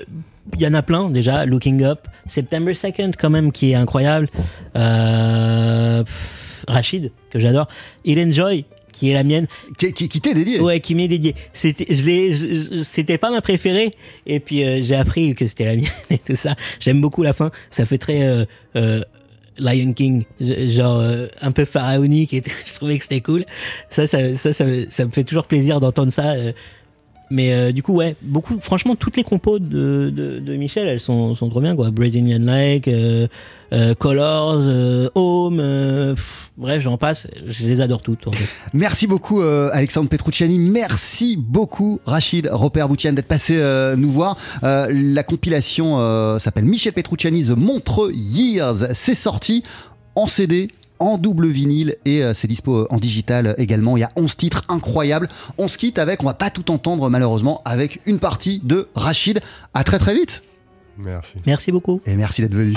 Il 0.55 0.61
y 0.61 0.67
en 0.67 0.73
a 0.73 0.81
plein 0.81 1.09
déjà. 1.09 1.45
Looking 1.45 1.83
Up. 1.83 2.07
September 2.27 2.71
2nd, 2.73 3.13
quand 3.19 3.29
même, 3.29 3.51
qui 3.51 3.71
est 3.71 3.75
incroyable. 3.75 4.29
Euh, 4.75 6.03
pff, 6.03 6.65
Rachid, 6.67 7.11
que 7.31 7.39
j'adore. 7.39 7.67
Il 8.05 8.19
Enjoy, 8.19 8.65
qui 8.95 9.09
est 9.11 9.13
la 9.13 9.23
mienne. 9.23 9.45
Qui, 9.77 9.93
qui, 9.93 10.07
qui 10.09 10.21
t'est 10.21 10.33
dédié 10.33 10.59
Ouais, 10.59 10.79
qui 10.79 10.95
m'est 10.95 11.07
dédié. 11.07 11.35
C'était, 11.53 11.93
je 11.93 12.05
l'ai, 12.05 12.33
je- 12.33 12.47
je- 12.77 12.83
c'était 12.83 13.17
pas 13.17 13.29
ma 13.29 13.41
préférée. 13.41 13.91
Et 14.25 14.39
puis 14.39 14.63
euh, 14.63 14.81
j'ai 14.83 14.95
appris 14.95 15.35
que 15.35 15.47
c'était 15.47 15.65
la 15.65 15.75
mienne 15.75 15.85
et 16.09 16.17
tout 16.17 16.35
ça. 16.35 16.55
J'aime 16.79 17.01
beaucoup 17.01 17.21
la 17.23 17.33
fin. 17.33 17.51
Ça 17.69 17.85
fait 17.85 17.97
très 17.97 18.23
euh, 18.23 18.45
euh, 18.75 19.01
Lion 19.57 19.93
King, 19.93 20.23
genre 20.41 21.01
un 21.41 21.51
peu 21.51 21.65
pharaonique. 21.65 22.33
Et 22.33 22.41
je 22.65 22.73
trouvais 22.73 22.97
que 22.97 23.03
c'était 23.03 23.21
cool. 23.21 23.45
Ça, 23.89 24.07
ça, 24.07 24.35
ça, 24.37 24.51
ça 24.53 24.65
me 25.05 25.11
fait 25.11 25.23
toujours 25.23 25.45
plaisir 25.45 25.79
d'entendre 25.79 26.11
ça. 26.11 26.33
Mais 27.31 27.53
euh, 27.53 27.71
du 27.71 27.81
coup, 27.81 27.93
ouais, 27.93 28.15
beaucoup. 28.21 28.59
Franchement, 28.59 28.95
toutes 28.95 29.17
les 29.17 29.23
compos 29.23 29.59
de, 29.59 30.11
de, 30.11 30.55
Michel, 30.55 30.87
elles 30.87 30.99
sont, 30.99 31.35
sont 31.35 31.49
trop 31.49 31.61
bien, 31.61 31.75
quoi. 31.75 31.89
Brazilian 31.89 32.39
Like, 32.39 32.87
euh, 32.87 33.27
euh, 33.73 33.95
Colors, 33.95 34.61
Home, 35.15 36.15
bref, 36.57 36.81
j'en 36.81 36.97
passe. 36.97 37.27
Je 37.47 37.67
les 37.67 37.81
adore 37.81 38.01
toutes. 38.01 38.27
En 38.27 38.31
fait. 38.31 38.45
Merci 38.73 39.07
beaucoup 39.07 39.41
Alexandre 39.41 40.09
Petrucciani, 40.09 40.59
merci 40.59 41.35
beaucoup 41.37 41.99
Rachid 42.05 42.47
Robert 42.51 42.87
Boutian 42.87 43.13
d'être 43.13 43.27
passé 43.27 43.59
nous 43.97 44.11
voir. 44.11 44.37
La 44.61 45.23
compilation 45.23 46.37
s'appelle 46.39 46.65
Michel 46.65 46.93
Petrucciani 46.93 47.45
The 47.45 47.57
Montreux 47.57 48.11
Years, 48.13 48.93
c'est 48.93 49.15
sorti 49.15 49.63
en 50.15 50.27
CD. 50.27 50.69
En 50.99 51.17
double 51.17 51.47
vinyle 51.47 51.97
et 52.05 52.23
euh, 52.23 52.33
c'est 52.33 52.47
dispo 52.47 52.75
euh, 52.75 52.87
en 52.89 52.97
digital 52.97 53.55
également. 53.57 53.97
Il 53.97 54.01
y 54.01 54.03
a 54.03 54.11
11 54.15 54.35
titres 54.37 54.63
incroyables. 54.69 55.29
On 55.57 55.67
se 55.67 55.77
quitte 55.77 55.99
avec, 55.99 56.23
on 56.23 56.25
va 56.25 56.33
pas 56.33 56.49
tout 56.49 56.71
entendre 56.71 57.09
malheureusement, 57.09 57.61
avec 57.65 58.01
une 58.05 58.19
partie 58.19 58.61
de 58.63 58.87
Rachid. 58.95 59.41
À 59.73 59.83
très 59.83 59.99
très 59.99 60.13
vite 60.13 60.43
Merci. 60.97 61.35
Merci 61.45 61.71
beaucoup. 61.71 62.01
et 62.05 62.15
merci 62.15 62.41
d'être 62.41 62.55
venu. 62.55 62.75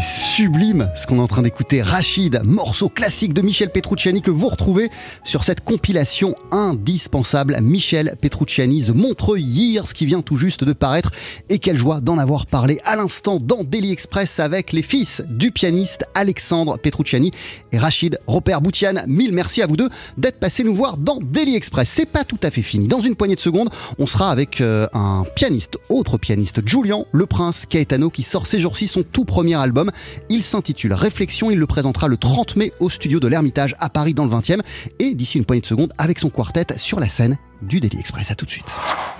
C'est 0.00 0.36
sublime 0.36 0.90
ce 0.94 1.06
qu'on 1.06 1.16
est 1.16 1.22
en 1.22 1.26
train 1.26 1.40
d'écouter. 1.40 1.80
Rachid, 1.80 2.42
morceau 2.44 2.90
classique 2.90 3.32
de 3.32 3.40
Michel 3.40 3.70
Petrucciani 3.70 4.20
que 4.20 4.30
vous 4.30 4.48
retrouvez 4.48 4.90
sur 5.24 5.42
cette 5.42 5.62
compilation 5.62 6.34
indispensable 6.50 7.58
Michel 7.62 8.16
Petrucciani 8.20 8.84
The 8.84 8.94
Montreux 8.94 9.38
Years 9.38 9.90
qui 9.94 10.04
vient 10.04 10.20
tout 10.20 10.36
juste 10.36 10.64
de 10.64 10.74
paraître 10.74 11.12
et 11.48 11.58
quelle 11.58 11.78
joie 11.78 12.00
d'en 12.00 12.18
avoir 12.18 12.44
parlé 12.44 12.78
à 12.84 12.96
l'instant 12.96 13.38
dans 13.38 13.64
Daily 13.64 13.90
Express 13.90 14.38
avec 14.38 14.72
les 14.72 14.82
fils 14.82 15.24
du 15.30 15.50
pianiste 15.50 16.04
Alexandre 16.14 16.76
Petrucciani 16.76 17.30
et 17.72 17.78
Rachid 17.78 18.20
Robert 18.26 18.60
Boutian. 18.60 19.04
Mille 19.06 19.32
merci 19.32 19.62
à 19.62 19.66
vous 19.66 19.76
deux 19.76 19.88
d'être 20.18 20.38
passés 20.38 20.64
nous 20.64 20.74
voir 20.74 20.98
dans 20.98 21.18
Daily 21.22 21.54
Express. 21.54 21.88
C'est 21.88 22.06
pas 22.06 22.24
tout 22.24 22.40
à 22.42 22.50
fait 22.50 22.62
fini. 22.62 22.86
Dans 22.86 23.00
une 23.00 23.16
poignée 23.16 23.36
de 23.36 23.40
secondes, 23.40 23.70
on 23.98 24.06
sera 24.06 24.30
avec 24.30 24.60
euh, 24.60 24.88
un 24.92 25.24
pianiste, 25.34 25.78
autre 25.88 26.18
pianiste, 26.18 26.60
Julian 26.66 27.06
Le 27.12 27.24
Prince 27.24 27.64
Caetano 27.64 28.10
qui 28.10 28.22
sort 28.22 28.46
ces 28.46 28.58
jours-ci 28.58 28.88
son 28.88 29.02
tout 29.02 29.24
premier 29.24 29.54
album. 29.54 29.85
Il 30.28 30.42
s'intitule 30.42 30.92
Réflexion. 30.92 31.50
Il 31.50 31.58
le 31.58 31.66
présentera 31.66 32.08
le 32.08 32.16
30 32.16 32.56
mai 32.56 32.72
au 32.80 32.90
studio 32.90 33.20
de 33.20 33.28
l'Ermitage 33.28 33.74
à 33.78 33.88
Paris 33.88 34.14
dans 34.14 34.24
le 34.24 34.30
20e 34.30 34.60
et 34.98 35.14
d'ici 35.14 35.38
une 35.38 35.44
poignée 35.44 35.60
de 35.60 35.66
secondes 35.66 35.92
avec 35.98 36.18
son 36.18 36.30
quartet 36.30 36.66
sur 36.76 37.00
la 37.00 37.08
scène 37.08 37.36
du 37.62 37.80
Daily 37.80 37.98
Express. 37.98 38.30
À 38.30 38.34
tout 38.34 38.44
de 38.46 38.50
suite. 38.50 38.66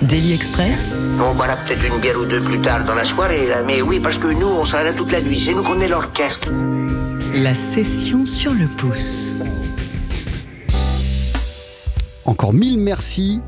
Daily 0.02 0.32
Express, 0.34 0.94
On 1.20 1.34
boira 1.34 1.56
peut-être 1.56 1.84
une 1.86 2.00
bière 2.00 2.18
ou 2.20 2.26
deux 2.26 2.40
plus 2.40 2.60
tard 2.60 2.84
dans 2.84 2.94
la 2.94 3.04
soirée, 3.06 3.46
là, 3.48 3.62
mais 3.62 3.80
oui, 3.80 3.98
parce 3.98 4.18
que 4.18 4.26
nous, 4.26 4.46
on 4.46 4.64
sera 4.64 4.82
là 4.82 4.92
toute 4.92 5.10
la 5.10 5.22
nuit. 5.22 5.40
C'est 5.42 5.54
nous 5.54 5.62
qu'on 5.62 5.80
est 5.80 5.88
l'orchestre. 5.88 6.48
la 7.34 7.54
session 7.54 8.26
sur 8.26 8.52
le 8.52 8.66
pouce. 8.76 9.34
Encore 12.24 12.52
mille 12.52 12.78
merci 12.78 13.40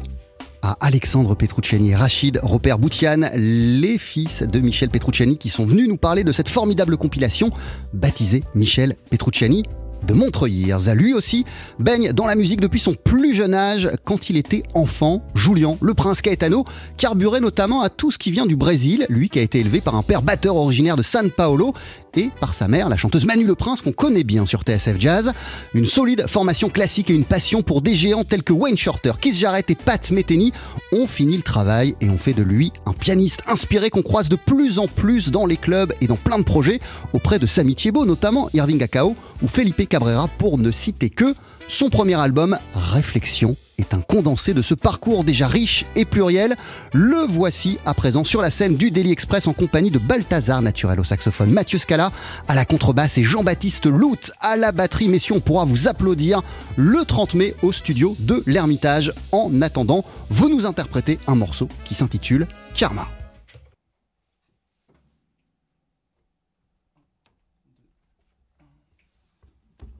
à 0.62 0.76
Alexandre 0.80 1.34
Petrucciani 1.34 1.90
et 1.90 1.96
Rachid 1.96 2.40
Robert 2.42 2.78
Boutian, 2.78 3.30
les 3.34 3.98
fils 3.98 4.42
de 4.42 4.61
Michel 4.61 4.90
Petrucciani, 4.90 5.38
qui 5.38 5.48
sont 5.48 5.66
venus 5.66 5.88
nous 5.88 5.96
parler 5.96 6.24
de 6.24 6.32
cette 6.32 6.48
formidable 6.48 6.96
compilation 6.96 7.50
baptisée 7.92 8.44
Michel 8.54 8.96
Petrucciani 9.11 9.64
de 10.06 10.14
Montreuil. 10.14 10.74
Lui 10.94 11.14
aussi 11.14 11.44
baigne 11.78 12.12
dans 12.12 12.26
la 12.26 12.34
musique 12.34 12.61
depuis 12.61 12.80
son 12.80 12.94
plus 12.94 13.34
jeune 13.34 13.54
âge. 13.54 13.90
Quand 14.04 14.30
il 14.30 14.36
était 14.36 14.62
enfant, 14.74 15.22
Julian, 15.34 15.76
le 15.80 15.94
prince 15.94 16.22
Caetano, 16.22 16.64
carburait 16.96 17.40
notamment 17.40 17.82
à 17.82 17.88
tout 17.88 18.11
ce 18.11 18.18
qui 18.18 18.30
vient 18.30 18.46
du 18.46 18.56
Brésil, 18.56 19.06
lui 19.09 19.28
qui 19.28 19.38
a 19.38 19.42
été 19.42 19.61
élevé 19.61 19.80
par 19.80 19.96
un 19.96 20.02
père 20.02 20.22
batteur 20.22 20.56
originaire 20.56 20.96
de 20.96 21.02
San 21.02 21.30
Paolo 21.30 21.74
et 22.16 22.30
par 22.40 22.54
sa 22.54 22.68
mère, 22.68 22.88
la 22.88 22.96
chanteuse 22.96 23.24
Manu 23.24 23.44
Le 23.44 23.54
Prince, 23.54 23.82
qu'on 23.82 23.92
connaît 23.92 24.24
bien 24.24 24.46
sur 24.46 24.62
TSF 24.62 24.98
Jazz. 24.98 25.32
Une 25.74 25.86
solide 25.86 26.26
formation 26.26 26.68
classique 26.68 27.11
et 27.11 27.14
une 27.14 27.24
passion 27.24 27.62
pour 27.62 27.82
des 27.82 27.94
géants 27.94 28.24
tels 28.24 28.42
que 28.42 28.52
Wayne 28.52 28.76
Shorter, 28.76 29.12
Keith 29.20 29.36
Jarrett 29.36 29.70
et 29.70 29.74
Pat 29.74 30.11
Metheny 30.11 30.52
ont 30.92 31.06
fini 31.06 31.36
le 31.36 31.42
travail 31.42 31.94
et 32.00 32.09
ont 32.09 32.18
fait 32.18 32.32
de 32.32 32.42
lui 32.42 32.72
un 32.86 32.92
pianiste 32.92 33.42
inspiré 33.46 33.90
qu'on 33.90 34.02
croise 34.02 34.28
de 34.28 34.36
plus 34.36 34.78
en 34.78 34.86
plus 34.86 35.30
dans 35.30 35.46
les 35.46 35.56
clubs 35.56 35.92
et 36.00 36.06
dans 36.06 36.16
plein 36.16 36.38
de 36.38 36.44
projets, 36.44 36.80
auprès 37.12 37.38
de 37.38 37.46
Sami 37.46 37.74
Thiebaud 37.74 38.06
notamment, 38.06 38.48
Irving 38.54 38.82
Akao 38.82 39.14
ou 39.42 39.48
Felipe 39.48 39.88
Cabrera 39.88 40.28
pour 40.38 40.59
ne 40.59 40.70
citer 40.70 41.11
que. 41.11 41.34
Son 41.70 41.90
premier 41.90 42.18
album, 42.18 42.58
Réflexion, 42.74 43.54
est 43.76 43.92
un 43.92 44.00
condensé 44.00 44.54
de 44.54 44.62
ce 44.62 44.72
parcours 44.72 45.22
déjà 45.22 45.46
riche 45.46 45.84
et 45.96 46.06
pluriel. 46.06 46.56
Le 46.94 47.26
voici 47.28 47.78
à 47.84 47.92
présent 47.92 48.24
sur 48.24 48.40
la 48.40 48.48
scène 48.48 48.76
du 48.76 48.90
Daily 48.90 49.12
Express 49.12 49.46
en 49.46 49.52
compagnie 49.52 49.90
de 49.90 49.98
Balthazar 49.98 50.62
Naturel 50.62 50.98
au 50.98 51.04
saxophone, 51.04 51.50
Mathieu 51.50 51.78
Scala 51.78 52.10
à 52.48 52.54
la 52.54 52.64
contrebasse 52.64 53.18
et 53.18 53.22
Jean-Baptiste 53.22 53.84
Lout 53.84 54.32
à 54.40 54.56
la 54.56 54.72
batterie. 54.72 55.10
Messieurs, 55.10 55.34
on 55.34 55.40
pourra 55.40 55.66
vous 55.66 55.88
applaudir 55.88 56.40
le 56.76 57.04
30 57.04 57.34
mai 57.34 57.54
au 57.62 57.70
studio 57.70 58.16
de 58.18 58.42
l'Ermitage. 58.46 59.12
En 59.30 59.60
attendant, 59.60 60.04
vous 60.30 60.48
nous 60.48 60.64
interprétez 60.64 61.18
un 61.26 61.34
morceau 61.34 61.68
qui 61.84 61.94
s'intitule 61.94 62.48
Karma. 62.74 63.06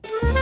Karma 0.03 0.38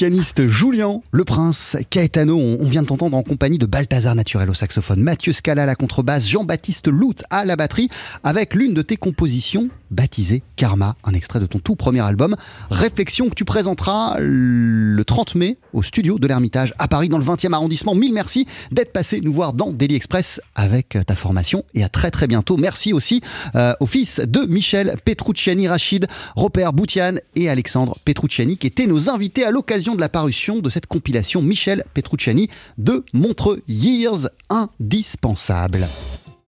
pianiste 0.00 0.48
Julien 0.48 1.02
Le 1.12 1.24
Prince, 1.24 1.76
Caetano, 1.90 2.38
on 2.38 2.66
vient 2.66 2.80
de 2.80 2.86
t'entendre 2.86 3.18
en 3.18 3.22
compagnie 3.22 3.58
de 3.58 3.66
Balthazar 3.66 4.14
Naturel 4.14 4.48
au 4.48 4.54
saxophone, 4.54 5.02
Mathieu 5.02 5.34
Scala 5.34 5.64
à 5.64 5.66
la 5.66 5.74
contrebasse, 5.74 6.26
Jean-Baptiste 6.26 6.88
Lout 6.88 7.16
à 7.28 7.44
la 7.44 7.54
batterie, 7.54 7.90
avec 8.24 8.54
l'une 8.54 8.72
de 8.72 8.80
tes 8.80 8.96
compositions 8.96 9.68
baptisée 9.90 10.42
Karma, 10.56 10.94
un 11.04 11.12
extrait 11.12 11.40
de 11.40 11.46
ton 11.46 11.58
tout 11.58 11.76
premier 11.76 12.00
album. 12.00 12.36
Réflexion 12.70 13.28
que 13.28 13.34
tu 13.34 13.44
présenteras 13.44 14.16
le 14.18 15.02
30 15.04 15.34
mai 15.34 15.58
au 15.72 15.82
studio 15.82 16.18
de 16.18 16.26
l'Ermitage 16.26 16.74
à 16.78 16.88
Paris 16.88 17.08
dans 17.08 17.18
le 17.18 17.24
20e 17.24 17.52
arrondissement. 17.52 17.94
Mille 17.94 18.12
merci 18.12 18.46
d'être 18.70 18.92
passé 18.92 19.20
nous 19.20 19.32
voir 19.32 19.52
dans 19.52 19.70
Daily 19.70 19.94
Express 19.94 20.40
avec 20.54 20.98
ta 21.06 21.14
formation 21.14 21.64
et 21.74 21.84
à 21.84 21.88
très 21.88 22.10
très 22.10 22.26
bientôt. 22.26 22.56
Merci 22.56 22.92
aussi 22.92 23.20
euh, 23.54 23.74
au 23.80 23.86
fils 23.86 24.20
de 24.20 24.40
Michel 24.40 24.96
Petrucciani, 25.04 25.68
Rachid, 25.68 26.06
Robert 26.36 26.72
Boutian 26.72 27.14
et 27.34 27.48
Alexandre 27.48 27.96
Petrucciani 28.04 28.56
qui 28.56 28.66
étaient 28.66 28.86
nos 28.86 29.10
invités 29.10 29.44
à 29.44 29.50
l'occasion 29.50 29.94
de 29.94 30.00
la 30.00 30.08
parution 30.08 30.58
de 30.58 30.70
cette 30.70 30.86
compilation 30.86 31.42
Michel 31.42 31.84
Petrucciani 31.94 32.48
de 32.78 33.04
Montreux 33.12 33.62
Years 33.68 34.28
indispensable. 34.48 35.86